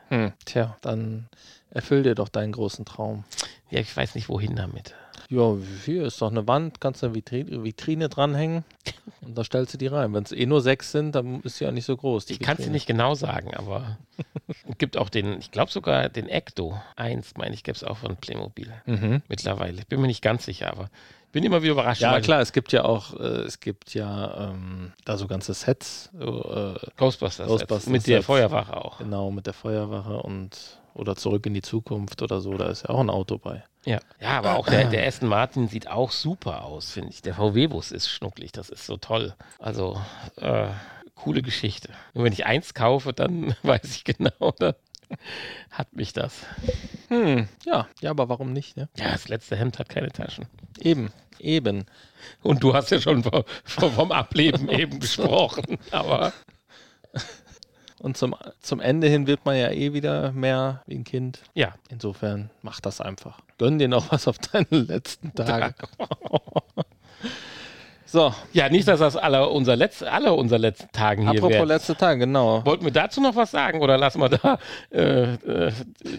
[0.10, 1.30] Hm, tja, dann
[1.70, 3.24] erfüll dir doch deinen großen Traum.
[3.70, 4.96] Ja, ich weiß nicht, wohin damit.
[5.30, 5.56] Ja,
[5.86, 8.64] hier ist doch eine Wand, kannst du eine Vitrine, Vitrine dranhängen
[9.22, 10.12] und da stellst du die rein.
[10.14, 12.32] Wenn es eh nur sechs sind, dann ist sie ja nicht so groß.
[12.32, 14.00] Ich kann es dir nicht genau sagen, aber
[14.48, 17.98] es gibt auch den, ich glaube sogar den Ecto 1, meine ich, gäbe es auch
[17.98, 19.22] von Playmobil mhm.
[19.28, 19.78] mittlerweile.
[19.78, 20.90] Ich bin mir nicht ganz sicher, aber
[21.32, 22.02] bin immer wieder überrascht.
[22.02, 26.10] Ja, klar, es gibt ja auch, äh, es gibt ja ähm, da so ganze Sets.
[26.20, 28.98] Äh, Ghostbusters, Ghostbusters mit der Feuerwache auch.
[28.98, 32.90] Genau, mit der Feuerwache und oder zurück in die Zukunft oder so, da ist ja
[32.90, 33.64] auch ein Auto bei.
[33.86, 37.22] Ja, ja aber auch der, der Aston Martin sieht auch super aus, finde ich.
[37.22, 39.34] Der VW-Bus ist schnucklig, das ist so toll.
[39.58, 40.00] Also,
[40.38, 40.68] äh,
[41.16, 41.90] coole Geschichte.
[42.14, 44.76] Nur wenn ich eins kaufe, dann weiß ich genau, dann
[45.72, 46.46] hat mich das.
[47.08, 48.78] Hm, ja, ja, aber warum nicht?
[48.78, 48.90] Ne?
[48.98, 50.46] Ja, das letzte Hemd hat keine Taschen.
[50.80, 51.86] Eben, eben.
[52.44, 56.34] Und du hast ja schon vom, vom Ableben eben gesprochen, aber.
[58.00, 61.42] Und zum, zum Ende hin wird man ja eh wieder mehr wie ein Kind.
[61.54, 61.76] Ja.
[61.90, 63.40] Insofern mach das einfach.
[63.58, 65.76] Gönn dir noch was auf deinen letzten Tagen.
[68.12, 68.34] So.
[68.54, 72.22] Ja, nicht, dass das alle unser, Letz-, alle unser letzten Tagen hier Apropos letzte Tage,
[72.22, 72.66] genau.
[72.66, 74.58] Wollten wir dazu noch was sagen oder lassen wir da
[74.92, 75.72] äh, äh,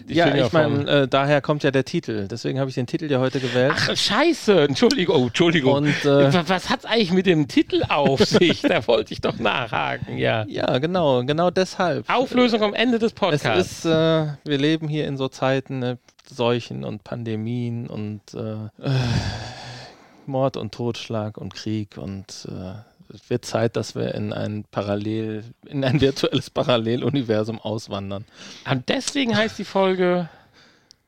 [0.07, 2.29] Ja, ich meine, äh, daher kommt ja der Titel.
[2.29, 3.73] Deswegen habe ich den Titel ja heute gewählt.
[3.75, 4.61] Ach, scheiße.
[4.61, 5.15] Entschuldigung.
[5.15, 5.73] Oh, Entschuldigung.
[5.73, 8.61] Und, äh, was hat es eigentlich mit dem Titel auf sich?
[8.61, 10.45] da wollte ich doch nachhaken, ja.
[10.47, 11.23] Ja, genau.
[11.25, 12.09] Genau deshalb.
[12.09, 13.45] Auflösung am Ende des Podcasts.
[13.45, 15.97] Es ist, äh, wir leben hier in so Zeiten, ne,
[16.29, 18.87] Seuchen und Pandemien und äh,
[20.27, 22.73] Mord und Totschlag und Krieg und äh,
[23.13, 28.25] es wird Zeit, dass wir in ein Parallel, in ein virtuelles Paralleluniversum auswandern.
[28.69, 30.29] Und deswegen heißt die Folge.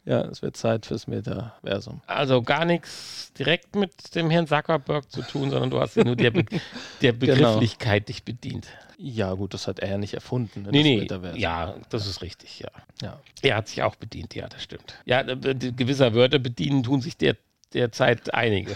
[0.05, 2.01] Ja, es wird Zeit fürs Metaversum.
[2.07, 6.31] Also gar nichts direkt mit dem Herrn Zuckerberg zu tun, sondern du hast nur der,
[6.31, 6.43] Be
[7.01, 7.35] der genau.
[7.35, 8.07] Begrifflichkeit genau.
[8.07, 8.67] dich bedient.
[8.97, 10.63] Ja, gut, das hat er ja nicht erfunden.
[10.63, 11.39] Ne, nee, nee, Metaversum.
[11.39, 12.69] ja, das ist richtig, ja.
[13.01, 13.19] ja.
[13.41, 14.95] Er hat sich auch bedient, ja, das stimmt.
[15.05, 17.37] Ja, gewisser Wörter bedienen tun sich der
[17.73, 18.75] derzeit einige.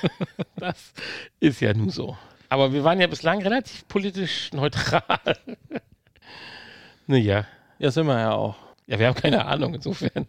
[0.56, 0.92] das
[1.40, 2.16] ist ja nun so.
[2.48, 5.02] Aber wir waren ja bislang relativ politisch neutral.
[7.06, 7.46] naja.
[7.78, 8.56] Ja, sind wir ja auch.
[8.86, 10.26] Ja, wir haben keine Ahnung, insofern.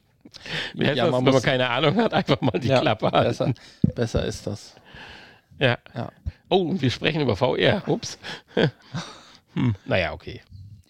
[0.73, 3.27] Ja, ja, man wenn man keine Ahnung hat, einfach mal die ja, Klappe halten.
[3.27, 3.53] Besser,
[3.93, 4.75] besser ist das.
[5.59, 5.77] Ja.
[5.93, 6.11] ja.
[6.49, 7.83] Oh, und wir sprechen über VR.
[7.87, 8.17] Ups.
[9.53, 9.75] hm.
[9.85, 10.41] Naja, okay.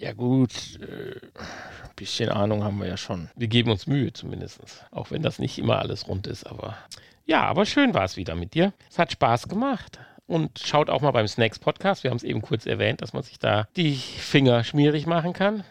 [0.03, 0.51] Ja, gut.
[0.81, 3.29] Äh, ein bisschen Ahnung haben wir ja schon.
[3.37, 4.59] Wir geben uns Mühe zumindest.
[4.91, 6.77] Auch wenn das nicht immer alles rund ist, aber.
[7.25, 8.73] Ja, aber schön war es wieder mit dir.
[8.91, 9.99] Es hat Spaß gemacht.
[10.27, 12.03] Und schaut auch mal beim Snacks Podcast.
[12.03, 15.63] Wir haben es eben kurz erwähnt, dass man sich da die Finger schmierig machen kann.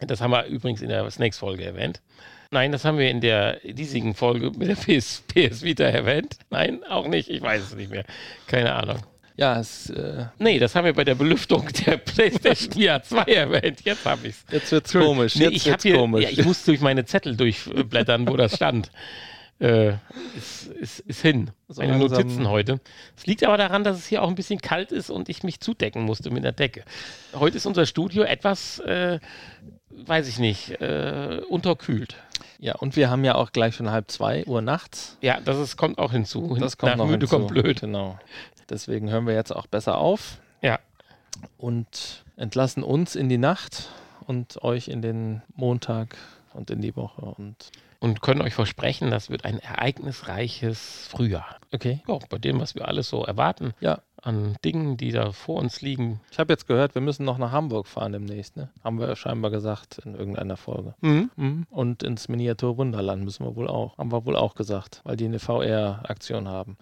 [0.00, 2.02] Das haben wir übrigens in der Snacks-Folge erwähnt.
[2.50, 6.38] Nein, das haben wir in der diesigen Folge mit der PS, PS Vita erwähnt.
[6.50, 7.30] Nein, auch nicht.
[7.30, 8.04] Ich weiß es nicht mehr.
[8.48, 8.98] Keine Ahnung.
[9.38, 9.88] Ja, es.
[9.90, 13.82] Äh nee, das haben wir bei der Belüftung der PlayStation VR 2 erwähnt.
[13.84, 14.52] Jetzt habe ich es.
[14.52, 15.36] Jetzt wird es komisch.
[15.36, 16.24] Nee, jetzt ich, wird's hier, komisch.
[16.24, 18.90] Ja, ich muss durch meine Zettel durchblättern, wo das stand.
[19.60, 19.94] Äh,
[20.36, 21.50] ist, ist, ist, hin.
[21.66, 22.78] So Meine Notizen heute.
[23.16, 25.58] Es liegt aber daran, dass es hier auch ein bisschen kalt ist und ich mich
[25.58, 26.84] zudecken musste mit der Decke.
[27.34, 29.18] Heute ist unser Studio etwas, äh,
[29.90, 32.14] weiß ich nicht, äh, unterkühlt.
[32.60, 35.18] Ja, und wir haben ja auch gleich schon halb zwei Uhr nachts.
[35.22, 36.56] Ja, das ist, kommt auch hinzu.
[36.60, 37.36] Das kommt Nach noch müde hinzu.
[37.36, 37.80] kommt blöd.
[37.80, 38.16] Genau.
[38.70, 40.40] Deswegen hören wir jetzt auch besser auf.
[40.62, 40.78] Ja.
[41.56, 43.88] Und entlassen uns in die Nacht
[44.26, 46.16] und euch in den Montag
[46.52, 51.56] und in die Woche und und können euch versprechen, das wird ein ereignisreiches Frühjahr.
[51.72, 52.00] Okay.
[52.06, 53.74] Ja, bei dem, was wir alles so erwarten.
[53.80, 56.20] Ja an Dingen, die da vor uns liegen.
[56.30, 58.68] Ich habe jetzt gehört, wir müssen noch nach Hamburg fahren demnächst, ne?
[58.82, 60.94] Haben wir scheinbar gesagt in irgendeiner Folge.
[61.00, 61.30] Mhm.
[61.36, 61.66] Mhm.
[61.70, 63.96] Und ins Miniatur Wunderland müssen wir wohl auch.
[63.98, 66.76] Haben wir wohl auch gesagt, weil die eine VR-Aktion haben.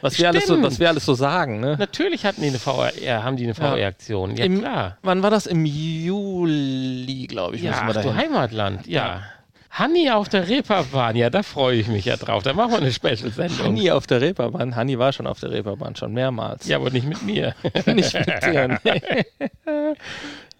[0.00, 1.76] Was wir, alles so, was wir alles so sagen, ne?
[1.78, 4.36] Natürlich hatten die eine VR, haben die eine VR-Aktion.
[4.36, 4.98] Ja, Im, klar.
[5.02, 5.46] Wann war das?
[5.46, 7.62] Im Juli, glaube ich.
[7.62, 9.06] Ja, ach, du Heimatland, ja.
[9.06, 9.22] ja.
[9.70, 12.42] Hanni auf der Reeperbahn, ja, da freue ich mich ja drauf.
[12.42, 13.66] Da machen wir eine Special-Sendung.
[13.66, 14.74] Hanni auf der Reeperbahn?
[14.74, 16.66] Hanni war schon auf der Reeperbahn, schon mehrmals.
[16.66, 17.54] Ja, aber nicht mit mir.
[17.86, 19.96] nicht mit dir, nee.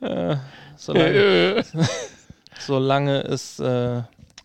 [0.06, 0.36] äh,
[0.76, 1.64] solange,
[2.58, 4.02] solange es äh,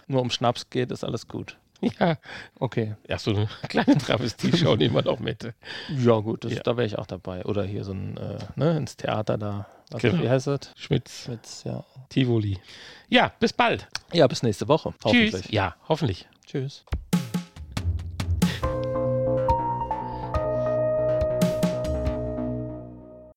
[0.07, 1.57] nur um Schnaps geht, ist alles gut.
[1.99, 2.17] Ja.
[2.59, 2.95] Okay.
[3.07, 5.53] Ja, so eine kleine Travestie-Show nehmen wir doch mit.
[5.97, 6.63] Ja, gut, das, ja.
[6.63, 7.45] da wäre ich auch dabei.
[7.45, 9.67] Oder hier so ein, äh, ne, ins Theater da.
[9.91, 10.23] Was, genau.
[10.23, 10.71] Wie heißt das?
[10.75, 11.25] Schmitz.
[11.25, 11.83] Schmitz, ja.
[12.09, 12.59] Tivoli.
[13.07, 13.87] Ja, bis bald.
[14.13, 14.93] Ja, bis nächste Woche.
[14.93, 15.33] Tschüss.
[15.33, 15.51] Hoffentlich.
[15.51, 16.27] Ja, hoffentlich.
[16.45, 16.85] Tschüss.